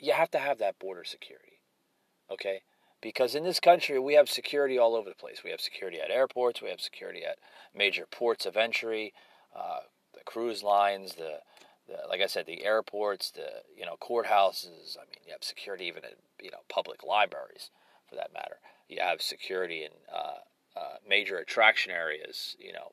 you 0.03 0.13
have 0.13 0.31
to 0.33 0.39
have 0.39 0.59
that 0.59 0.79
border 0.81 1.05
security. 1.05 1.61
Okay? 2.31 2.63
Because 3.03 3.35
in 3.35 3.43
this 3.43 3.61
country, 3.61 3.99
we 3.99 4.15
have 4.15 4.31
security 4.31 4.79
all 4.79 4.95
over 4.95 5.11
the 5.11 5.17
place. 5.17 5.43
We 5.45 5.51
have 5.51 5.61
security 5.61 5.99
at 6.01 6.11
airports, 6.11 6.63
we 6.63 6.71
have 6.71 6.81
security 6.81 7.25
at 7.25 7.37
major 7.75 8.07
ports 8.07 8.47
of 8.47 8.57
entry, 8.57 9.13
uh, 9.55 9.81
the 10.15 10.25
cruise 10.25 10.63
lines, 10.63 11.17
the, 11.17 11.41
the, 11.89 11.97
like 12.09 12.21
I 12.21 12.27
said, 12.27 12.47
the 12.47 12.65
airports, 12.65 13.33
the 13.33 13.49
you 13.77 13.85
know 13.85 13.97
courthouses. 14.01 14.97
I 14.97 15.05
mean, 15.05 15.21
you 15.27 15.33
have 15.33 15.43
security 15.43 15.87
even 15.87 16.05
in 16.05 16.17
you 16.41 16.51
know 16.51 16.61
public 16.69 17.03
libraries, 17.03 17.71
for 18.09 18.15
that 18.15 18.33
matter. 18.33 18.59
You 18.89 19.01
have 19.01 19.21
security 19.21 19.85
in 19.85 19.91
uh, 20.15 20.79
uh, 20.79 20.97
major 21.07 21.39
attraction 21.39 21.93
areas. 21.93 22.57
You 22.59 22.73
know, 22.73 22.93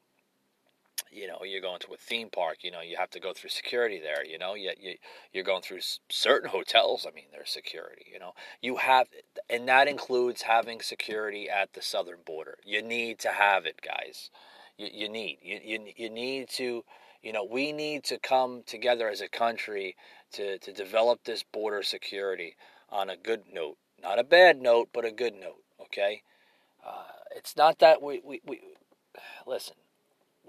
you 1.11 1.27
know 1.27 1.39
you're 1.43 1.61
going 1.61 1.79
to 1.79 1.93
a 1.93 1.97
theme 1.97 2.29
park 2.29 2.57
you 2.61 2.71
know 2.71 2.81
you 2.81 2.97
have 2.97 3.09
to 3.09 3.19
go 3.19 3.33
through 3.33 3.49
security 3.49 3.99
there 3.99 4.25
you 4.25 4.37
know 4.37 4.53
you, 4.53 4.71
you 4.79 4.95
you're 5.33 5.43
going 5.43 5.61
through 5.61 5.79
certain 6.09 6.49
hotels 6.49 7.05
i 7.07 7.13
mean 7.13 7.25
there's 7.31 7.49
security 7.49 8.05
you 8.11 8.19
know. 8.19 8.33
You 8.61 8.77
have 8.77 9.07
and 9.49 9.67
that 9.67 9.87
includes 9.87 10.43
having 10.43 10.81
security 10.81 11.49
at 11.49 11.73
the 11.73 11.81
southern 11.81 12.19
border. 12.25 12.57
You 12.65 12.81
need 12.81 13.19
to 13.19 13.29
have 13.29 13.65
it 13.65 13.79
guys. 13.81 14.29
You, 14.77 14.89
you 14.91 15.09
need 15.09 15.39
you, 15.41 15.59
you, 15.63 15.93
you 15.95 16.09
need 16.09 16.49
to 16.51 16.83
you 17.21 17.33
know 17.33 17.43
we 17.49 17.71
need 17.71 18.03
to 18.05 18.19
come 18.19 18.63
together 18.65 19.09
as 19.09 19.21
a 19.21 19.29
country 19.29 19.95
to 20.33 20.57
to 20.59 20.73
develop 20.73 21.23
this 21.23 21.43
border 21.43 21.83
security 21.83 22.55
on 22.89 23.09
a 23.09 23.17
good 23.17 23.43
note. 23.51 23.77
Not 24.01 24.19
a 24.19 24.23
bad 24.23 24.61
note 24.61 24.89
but 24.93 25.05
a 25.05 25.11
good 25.11 25.33
note 25.33 25.63
okay? 25.81 26.23
Uh, 26.85 27.03
it's 27.35 27.57
not 27.57 27.79
that 27.79 28.01
we, 28.01 28.21
we, 28.23 28.41
we 28.45 28.61
listen 29.45 29.75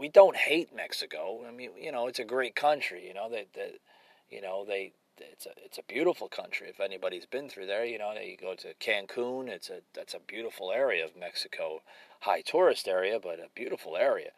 we 0.01 0.09
don't 0.09 0.37
hate 0.37 0.75
Mexico. 0.75 1.41
I 1.47 1.53
mean, 1.53 1.71
you 1.79 1.93
know, 1.93 2.07
it's 2.07 2.19
a 2.19 2.25
great 2.25 2.57
country. 2.57 3.07
You 3.07 3.13
know 3.13 3.29
that 3.31 3.53
that 3.55 3.75
you 4.31 4.41
know 4.41 4.65
they 4.67 4.95
it's 5.19 5.45
a 5.45 5.51
it's 5.63 5.77
a 5.77 5.83
beautiful 5.83 6.27
country. 6.29 6.69
If 6.71 6.81
anybody's 6.81 7.27
been 7.27 7.51
through 7.51 7.67
there, 7.67 7.85
you 7.85 7.99
know, 7.99 8.13
you 8.13 8.37
go 8.41 8.55
to 8.55 8.73
Cancun. 8.81 9.49
It's 9.49 9.69
a 9.69 9.81
that's 9.95 10.15
a 10.15 10.21
beautiful 10.27 10.73
area 10.73 11.05
of 11.05 11.17
Mexico, 11.17 11.83
high 12.21 12.41
tourist 12.41 12.89
area, 12.89 13.21
but 13.23 13.39
a 13.39 13.49
beautiful 13.55 13.97
area. 13.97 14.31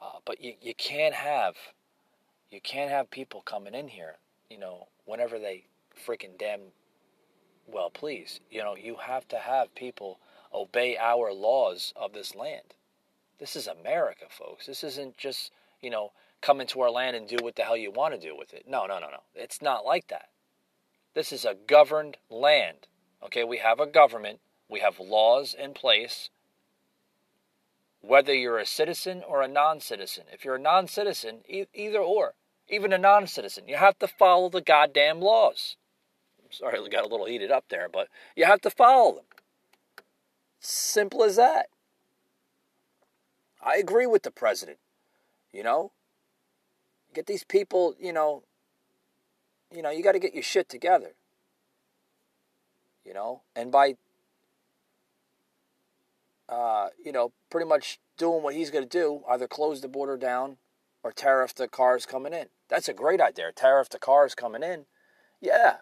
Uh, 0.00 0.20
but 0.24 0.40
you 0.40 0.54
you 0.62 0.74
can't 0.74 1.14
have 1.14 1.56
you 2.52 2.60
can't 2.60 2.90
have 2.90 3.10
people 3.10 3.40
coming 3.40 3.74
in 3.74 3.88
here. 3.88 4.18
You 4.48 4.58
know, 4.58 4.86
whenever 5.04 5.40
they 5.40 5.64
freaking 6.06 6.38
damn 6.38 6.72
well 7.66 7.90
please. 7.90 8.38
You 8.50 8.62
know, 8.62 8.76
you 8.76 8.96
have 9.02 9.26
to 9.28 9.38
have 9.38 9.74
people 9.74 10.20
obey 10.54 10.96
our 10.96 11.32
laws 11.32 11.92
of 11.96 12.12
this 12.12 12.36
land. 12.36 12.74
This 13.38 13.54
is 13.54 13.68
America, 13.68 14.24
folks. 14.28 14.66
This 14.66 14.82
isn't 14.82 15.16
just, 15.16 15.52
you 15.80 15.90
know, 15.90 16.12
come 16.40 16.60
into 16.60 16.80
our 16.80 16.90
land 16.90 17.16
and 17.16 17.28
do 17.28 17.36
what 17.40 17.56
the 17.56 17.62
hell 17.62 17.76
you 17.76 17.90
want 17.90 18.14
to 18.14 18.20
do 18.20 18.36
with 18.36 18.52
it. 18.52 18.64
No, 18.68 18.86
no, 18.86 18.98
no, 18.98 19.08
no. 19.08 19.22
It's 19.34 19.62
not 19.62 19.84
like 19.84 20.08
that. 20.08 20.28
This 21.14 21.32
is 21.32 21.44
a 21.44 21.56
governed 21.66 22.16
land. 22.30 22.86
Okay, 23.24 23.44
we 23.44 23.58
have 23.58 23.80
a 23.80 23.86
government, 23.86 24.40
we 24.68 24.80
have 24.80 25.00
laws 25.00 25.54
in 25.58 25.72
place. 25.72 26.30
Whether 28.00 28.34
you're 28.34 28.58
a 28.58 28.66
citizen 28.66 29.22
or 29.26 29.42
a 29.42 29.48
non 29.48 29.80
citizen, 29.80 30.24
if 30.32 30.44
you're 30.44 30.54
a 30.54 30.60
non 30.60 30.86
citizen, 30.86 31.38
e- 31.48 31.66
either 31.74 31.98
or, 31.98 32.34
even 32.68 32.92
a 32.92 32.98
non 32.98 33.26
citizen, 33.26 33.66
you 33.66 33.76
have 33.76 33.98
to 33.98 34.06
follow 34.06 34.48
the 34.48 34.60
goddamn 34.60 35.20
laws. 35.20 35.76
I'm 36.44 36.52
sorry, 36.52 36.80
we 36.80 36.88
got 36.88 37.04
a 37.04 37.08
little 37.08 37.26
heated 37.26 37.50
up 37.50 37.64
there, 37.68 37.88
but 37.92 38.08
you 38.36 38.44
have 38.44 38.60
to 38.60 38.70
follow 38.70 39.16
them. 39.16 39.24
Simple 40.60 41.24
as 41.24 41.36
that. 41.36 41.66
I 43.60 43.76
agree 43.76 44.06
with 44.06 44.22
the 44.22 44.30
president. 44.30 44.78
You 45.52 45.62
know, 45.62 45.92
get 47.14 47.26
these 47.26 47.44
people. 47.44 47.94
You 47.98 48.12
know, 48.12 48.44
you 49.74 49.82
know, 49.82 49.90
you 49.90 50.02
got 50.02 50.12
to 50.12 50.18
get 50.18 50.34
your 50.34 50.42
shit 50.42 50.68
together. 50.68 51.14
You 53.04 53.14
know, 53.14 53.42
and 53.56 53.72
by 53.72 53.96
uh, 56.48 56.88
you 57.02 57.12
know, 57.12 57.32
pretty 57.50 57.66
much 57.66 57.98
doing 58.16 58.42
what 58.42 58.54
he's 58.54 58.70
going 58.70 58.86
to 58.86 58.88
do, 58.88 59.22
either 59.28 59.46
close 59.46 59.80
the 59.80 59.88
border 59.88 60.16
down 60.16 60.56
or 61.02 61.12
tariff 61.12 61.54
the 61.54 61.68
cars 61.68 62.06
coming 62.06 62.32
in. 62.32 62.46
That's 62.68 62.88
a 62.88 62.94
great 62.94 63.20
idea. 63.20 63.52
Tariff 63.54 63.88
the 63.88 63.98
cars 63.98 64.34
coming 64.34 64.62
in. 64.62 64.86
Yeah, 65.40 65.76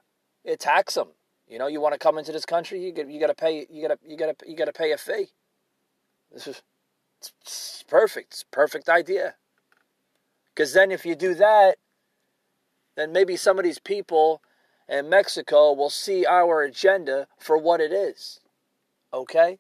it 0.45 0.61
tax 0.61 0.95
them. 0.95 1.09
You 1.49 1.59
know, 1.59 1.69
you 1.69 1.81
want 1.81 1.95
to 1.95 1.99
come 1.99 2.19
into 2.19 2.33
this 2.33 2.45
country, 2.45 2.85
you 2.85 2.93
get 2.93 3.09
you 3.09 3.21
got 3.21 3.29
to 3.29 3.35
pay 3.35 3.67
you 3.71 3.87
got 3.87 4.01
to 4.01 4.09
you 4.09 4.17
got 4.17 4.39
to 4.39 4.51
you 4.51 4.57
got 4.57 4.65
to 4.65 4.73
pay 4.73 4.93
a 4.93 4.99
fee. 4.99 5.29
This 6.33 6.47
is 6.49 6.63
perfect. 7.89 8.33
It's 8.33 8.45
perfect 8.45 8.89
idea. 8.89 9.35
Because 10.55 10.73
then 10.73 10.91
if 10.91 11.05
you 11.05 11.15
do 11.15 11.35
that, 11.35 11.77
then 12.97 13.13
maybe 13.13 13.37
some 13.37 13.59
of 13.59 13.65
these 13.65 13.79
people 13.79 14.43
in 14.89 15.09
Mexico 15.09 15.73
will 15.73 15.91
see 15.91 16.25
our 16.25 16.63
agenda 16.63 17.27
for 17.39 17.59
what 17.59 17.81
it 17.81 17.93
is. 17.93 18.41
Okay? 19.13 19.59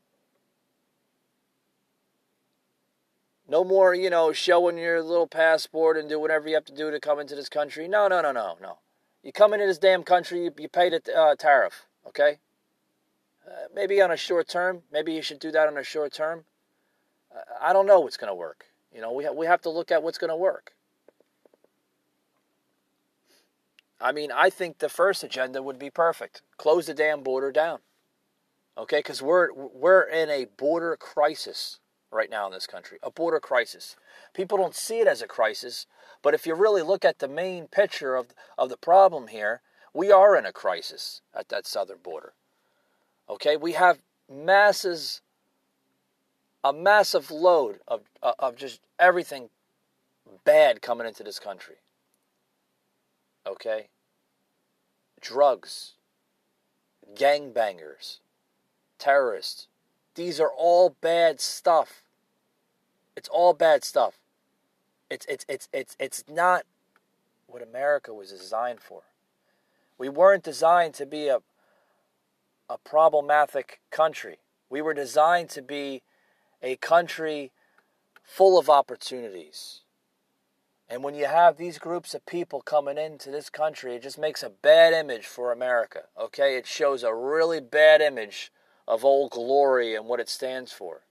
No 3.48 3.62
more, 3.62 3.94
you 3.94 4.10
know, 4.10 4.32
showing 4.32 4.78
your 4.78 5.02
little 5.02 5.28
passport 5.28 5.96
and 5.96 6.08
do 6.08 6.18
whatever 6.18 6.48
you 6.48 6.54
have 6.54 6.64
to 6.64 6.74
do 6.74 6.90
to 6.90 6.98
come 6.98 7.20
into 7.20 7.36
this 7.36 7.48
country. 7.48 7.86
No, 7.86 8.08
no, 8.08 8.20
no, 8.20 8.32
no, 8.32 8.56
no. 8.60 8.78
You 9.22 9.32
come 9.32 9.52
into 9.52 9.66
this 9.66 9.78
damn 9.78 10.02
country, 10.02 10.44
you, 10.44 10.52
you 10.58 10.68
pay 10.68 10.88
the 10.88 11.00
uh, 11.16 11.34
tariff, 11.36 11.86
okay? 12.08 12.38
Uh, 13.46 13.66
maybe 13.74 14.00
on 14.00 14.10
a 14.10 14.16
short 14.16 14.48
term. 14.48 14.82
Maybe 14.92 15.12
you 15.12 15.22
should 15.22 15.38
do 15.38 15.52
that 15.52 15.68
on 15.68 15.76
a 15.76 15.84
short 15.84 16.12
term. 16.12 16.44
I 17.60 17.72
don't 17.72 17.86
know 17.86 18.00
what's 18.00 18.16
going 18.16 18.30
to 18.30 18.34
work. 18.34 18.66
You 18.94 19.00
know, 19.00 19.12
we 19.12 19.24
ha- 19.24 19.32
we 19.32 19.46
have 19.46 19.62
to 19.62 19.70
look 19.70 19.90
at 19.90 20.02
what's 20.02 20.18
going 20.18 20.30
to 20.30 20.36
work. 20.36 20.72
I 24.00 24.12
mean, 24.12 24.30
I 24.30 24.50
think 24.50 24.78
the 24.78 24.88
first 24.88 25.24
agenda 25.24 25.62
would 25.62 25.78
be 25.78 25.90
perfect. 25.90 26.42
Close 26.58 26.86
the 26.86 26.94
damn 26.94 27.22
border 27.22 27.50
down. 27.50 27.80
Okay, 28.78 28.98
because 28.98 29.22
we're 29.22 29.52
we're 29.52 30.02
in 30.02 30.28
a 30.28 30.46
border 30.56 30.96
crisis 30.96 31.80
right 32.10 32.30
now 32.30 32.46
in 32.46 32.52
this 32.52 32.66
country. 32.66 32.98
A 33.02 33.10
border 33.10 33.40
crisis. 33.40 33.96
People 34.34 34.58
don't 34.58 34.74
see 34.74 35.00
it 35.00 35.06
as 35.06 35.22
a 35.22 35.26
crisis, 35.26 35.86
but 36.22 36.34
if 36.34 36.46
you 36.46 36.54
really 36.54 36.82
look 36.82 37.04
at 37.04 37.18
the 37.18 37.28
main 37.28 37.68
picture 37.68 38.16
of 38.16 38.28
of 38.58 38.68
the 38.68 38.76
problem 38.76 39.28
here, 39.28 39.62
we 39.94 40.12
are 40.12 40.36
in 40.36 40.44
a 40.44 40.52
crisis 40.52 41.22
at 41.34 41.48
that 41.48 41.66
southern 41.66 41.98
border. 42.02 42.34
Okay, 43.30 43.56
we 43.56 43.72
have 43.72 44.00
masses 44.30 45.22
a 46.66 46.72
massive 46.72 47.30
load 47.30 47.78
of, 47.86 48.00
uh, 48.24 48.32
of 48.40 48.56
just 48.56 48.80
everything 48.98 49.50
bad 50.44 50.82
coming 50.82 51.06
into 51.06 51.22
this 51.22 51.38
country. 51.38 51.76
Okay? 53.46 53.86
Drugs, 55.20 55.92
gangbangers, 57.14 58.18
terrorists. 58.98 59.68
These 60.16 60.40
are 60.40 60.50
all 60.50 60.96
bad 61.00 61.40
stuff. 61.40 62.02
It's 63.16 63.28
all 63.28 63.52
bad 63.54 63.84
stuff. 63.84 64.14
It's 65.08 65.24
it's 65.26 65.46
it's 65.48 65.68
it's 65.72 65.96
it's 66.00 66.24
not 66.28 66.64
what 67.46 67.62
America 67.62 68.12
was 68.12 68.30
designed 68.30 68.80
for. 68.80 69.02
We 69.98 70.08
weren't 70.08 70.42
designed 70.42 70.94
to 70.94 71.06
be 71.06 71.28
a 71.28 71.38
a 72.68 72.76
problematic 72.78 73.80
country. 73.90 74.38
We 74.68 74.82
were 74.82 74.94
designed 74.94 75.48
to 75.50 75.62
be 75.62 76.02
a 76.62 76.76
country 76.76 77.52
full 78.22 78.58
of 78.58 78.68
opportunities. 78.68 79.80
And 80.88 81.02
when 81.02 81.14
you 81.14 81.26
have 81.26 81.56
these 81.56 81.78
groups 81.78 82.14
of 82.14 82.24
people 82.26 82.60
coming 82.60 82.96
into 82.96 83.30
this 83.30 83.50
country, 83.50 83.94
it 83.94 84.02
just 84.02 84.18
makes 84.18 84.42
a 84.42 84.50
bad 84.50 84.92
image 84.92 85.26
for 85.26 85.52
America. 85.52 86.02
Okay? 86.18 86.56
It 86.56 86.66
shows 86.66 87.02
a 87.02 87.14
really 87.14 87.60
bad 87.60 88.00
image 88.00 88.52
of 88.86 89.04
Old 89.04 89.32
Glory 89.32 89.94
and 89.94 90.06
what 90.06 90.20
it 90.20 90.28
stands 90.28 90.72
for. 90.72 91.02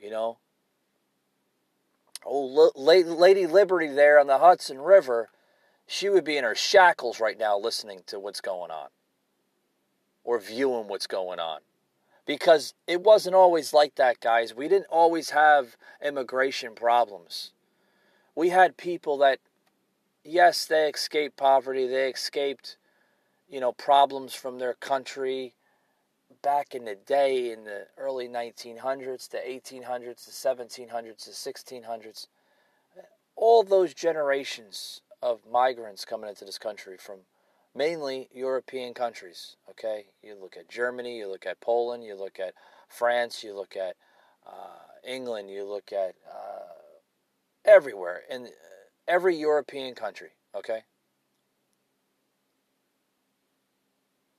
You 0.00 0.10
know? 0.10 0.38
Oh, 2.24 2.70
Lady 2.74 3.46
Liberty 3.46 3.88
there 3.88 4.18
on 4.18 4.26
the 4.26 4.38
Hudson 4.38 4.80
River, 4.80 5.28
she 5.86 6.08
would 6.08 6.24
be 6.24 6.36
in 6.36 6.44
her 6.44 6.54
shackles 6.54 7.20
right 7.20 7.38
now 7.38 7.58
listening 7.58 8.00
to 8.06 8.18
what's 8.18 8.40
going 8.40 8.70
on 8.70 8.88
or 10.24 10.38
viewing 10.38 10.88
what's 10.88 11.06
going 11.06 11.38
on 11.38 11.60
because 12.28 12.74
it 12.86 13.02
wasn't 13.02 13.34
always 13.34 13.72
like 13.72 13.94
that, 13.94 14.20
guys. 14.20 14.54
We 14.54 14.68
didn't 14.68 14.88
always 14.90 15.30
have 15.30 15.78
immigration 16.04 16.74
problems. 16.74 17.52
We 18.34 18.50
had 18.50 18.76
people 18.76 19.16
that, 19.18 19.38
yes, 20.24 20.66
they 20.66 20.90
escaped 20.90 21.38
poverty, 21.38 21.86
they 21.86 22.10
escaped, 22.10 22.76
you 23.48 23.60
know, 23.60 23.72
problems 23.72 24.34
from 24.34 24.58
their 24.58 24.74
country 24.74 25.54
back 26.42 26.74
in 26.74 26.84
the 26.84 26.96
day 26.96 27.50
in 27.50 27.64
the 27.64 27.86
early 27.96 28.28
1900s, 28.28 29.30
the 29.30 29.38
1800s, 29.38 30.26
the 30.26 30.30
1700s, 30.30 31.24
the 31.24 31.30
1600s. 31.30 32.26
All 33.36 33.62
those 33.62 33.94
generations 33.94 35.00
of 35.22 35.40
migrants 35.50 36.04
coming 36.04 36.28
into 36.28 36.44
this 36.44 36.58
country 36.58 36.98
from 36.98 37.20
mainly 37.74 38.28
European 38.32 38.94
countries. 38.94 39.56
Okay, 39.70 40.06
you 40.22 40.36
look 40.40 40.56
at 40.56 40.68
Germany, 40.68 41.18
you 41.18 41.28
look 41.28 41.46
at 41.46 41.60
Poland, 41.60 42.04
you 42.04 42.14
look 42.14 42.38
at 42.40 42.54
France, 42.88 43.42
you 43.44 43.54
look 43.54 43.76
at 43.76 43.96
uh, 44.46 44.78
England, 45.06 45.50
you 45.50 45.64
look 45.64 45.92
at 45.92 46.14
uh, 46.26 46.72
everywhere 47.64 48.22
in 48.30 48.48
every 49.06 49.36
European 49.36 49.94
country. 49.94 50.30
Okay, 50.54 50.82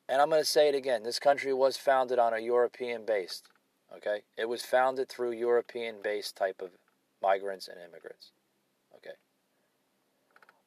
and 0.08 0.22
I'm 0.22 0.30
going 0.30 0.42
to 0.42 0.46
say 0.46 0.68
it 0.68 0.76
again. 0.76 1.04
This 1.04 1.20
country 1.20 1.54
was 1.54 1.78
founded 1.78 2.20
on 2.20 2.34
a 2.34 2.40
European 2.40 3.06
based. 3.06 3.48
Okay, 3.96 4.24
it 4.38 4.50
was 4.50 4.64
founded 4.64 5.10
through 5.10 5.32
European 5.32 5.98
based 6.04 6.36
type 6.36 6.62
of 6.62 6.72
migrants 7.22 7.68
and 7.68 7.78
immigrants. 7.80 8.32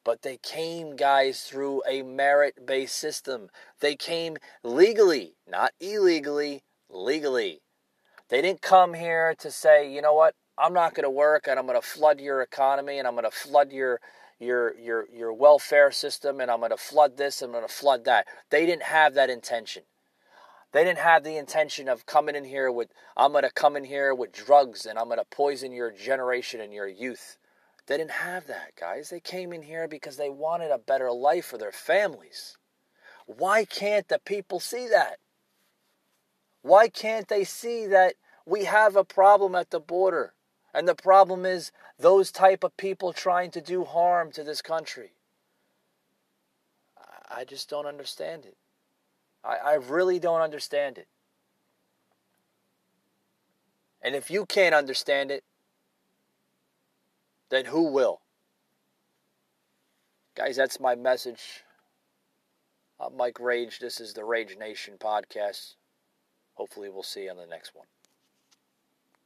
But 0.05 0.23
they 0.23 0.37
came, 0.37 0.97
guys, 0.97 1.43
through 1.43 1.83
a 1.89 2.03
merit 2.03 2.67
based 2.67 2.97
system. 2.97 3.51
They 3.81 3.95
came 3.95 4.37
legally, 4.63 5.35
not 5.49 5.73
illegally, 5.81 6.65
legally. 6.89 7.63
They 8.29 8.43
didn't 8.43 8.63
come 8.63 8.95
here 8.95 9.35
to 9.39 9.51
say, 9.51 9.93
you 9.93 10.03
know 10.03 10.15
what, 10.15 10.35
I'm 10.59 10.73
not 10.73 10.95
going 10.95 11.05
to 11.05 11.11
work 11.11 11.47
and 11.47 11.59
I'm 11.59 11.67
going 11.67 11.81
to 11.81 11.87
flood 11.87 12.21
your 12.21 12.43
economy 12.43 12.99
and 12.99 13.07
I'm 13.07 13.15
going 13.15 13.25
to 13.25 13.31
flood 13.31 13.73
your 13.73 14.01
your 14.39 14.77
your 14.79 15.07
your 15.13 15.33
welfare 15.33 15.91
system 15.93 16.41
and 16.41 16.51
I'm 16.51 16.59
going 16.59 16.71
to 16.71 16.77
flood 16.77 17.17
this 17.17 17.43
and 17.43 17.51
I'm 17.51 17.61
going 17.61 17.69
to 17.69 17.75
flood 17.75 18.05
that. 18.05 18.27
They 18.51 18.67
didn't 18.67 18.85
have 18.85 19.15
that 19.15 19.31
intention. 19.31 19.85
They 20.73 20.85
didn't 20.85 20.99
have 20.99 21.23
the 21.23 21.37
intention 21.37 21.89
of 21.89 22.07
coming 22.07 22.35
in 22.35 22.45
here 22.45 22.73
with 22.73 22.89
I'm 23.17 23.33
going 23.33 23.45
to 23.45 23.51
come 23.51 23.77
in 23.77 23.85
here 23.85 24.15
with 24.15 24.33
drugs 24.33 24.87
and 24.87 24.99
I'm 24.99 25.07
going 25.07 25.19
to 25.19 25.25
poison 25.25 25.73
your 25.73 25.91
generation 25.91 26.61
and 26.61 26.73
your 26.73 26.89
youth. 26.89 27.39
They 27.87 27.97
didn't 27.97 28.13
have 28.13 28.47
that, 28.47 28.77
guys. 28.79 29.11
They 29.11 29.21
came 29.21 29.53
in 29.53 29.63
here 29.63 29.89
because 29.89 30.17
they 30.17 30.31
wanted 30.31 30.71
a 30.71 30.79
better 30.79 31.11
life 31.11 31.47
for 31.47 31.59
their 31.59 31.73
families. 31.73 32.57
Why 33.27 33.65
can't 33.65 34.09
the 34.09 34.19
people 34.19 34.61
see 34.61 34.89
that? 34.89 35.19
Why 36.63 36.89
can't 36.89 37.29
they 37.29 37.45
see 37.45 37.87
that 37.87 38.15
we 38.47 38.65
have 38.65 38.95
a 38.95 39.05
problem 39.05 39.55
at 39.55 39.71
the 39.71 39.81
border? 39.81 40.35
And 40.73 40.87
the 40.87 40.95
problem 40.95 41.45
is 41.45 41.73
those 41.99 42.31
type 42.31 42.65
of 42.65 42.77
people 42.77 43.13
trying 43.13 43.51
to 43.51 43.61
do 43.61 43.85
harm 43.85 44.31
to 44.33 44.45
this 44.45 44.63
country. 44.63 45.13
I 47.35 47.45
just 47.45 47.69
don't 47.69 47.87
understand 47.87 48.45
it. 48.45 48.57
I, 49.45 49.57
I 49.57 49.75
really 49.75 50.19
don't 50.19 50.41
understand 50.41 50.99
it. 50.99 51.09
And 54.03 54.15
if 54.15 54.31
you 54.31 54.45
can't 54.47 54.75
understand 54.75 55.31
it, 55.31 55.45
then 57.53 57.67
who 57.67 57.93
will? 57.93 58.23
Guys, 60.35 60.57
that's 60.57 60.81
my 60.81 60.95
message. 60.95 61.65
I'm 62.99 63.15
Mike 63.15 63.39
Rage. 63.39 63.79
This 63.79 64.01
is 64.01 64.15
the 64.15 64.25
Rage 64.25 64.57
Nation 64.59 64.95
podcast. 64.99 65.75
Hopefully, 66.55 66.89
we'll 66.89 67.03
see 67.03 67.25
you 67.25 67.31
on 67.31 67.37
the 67.37 67.47
next 67.47 67.73
one. 67.75 67.87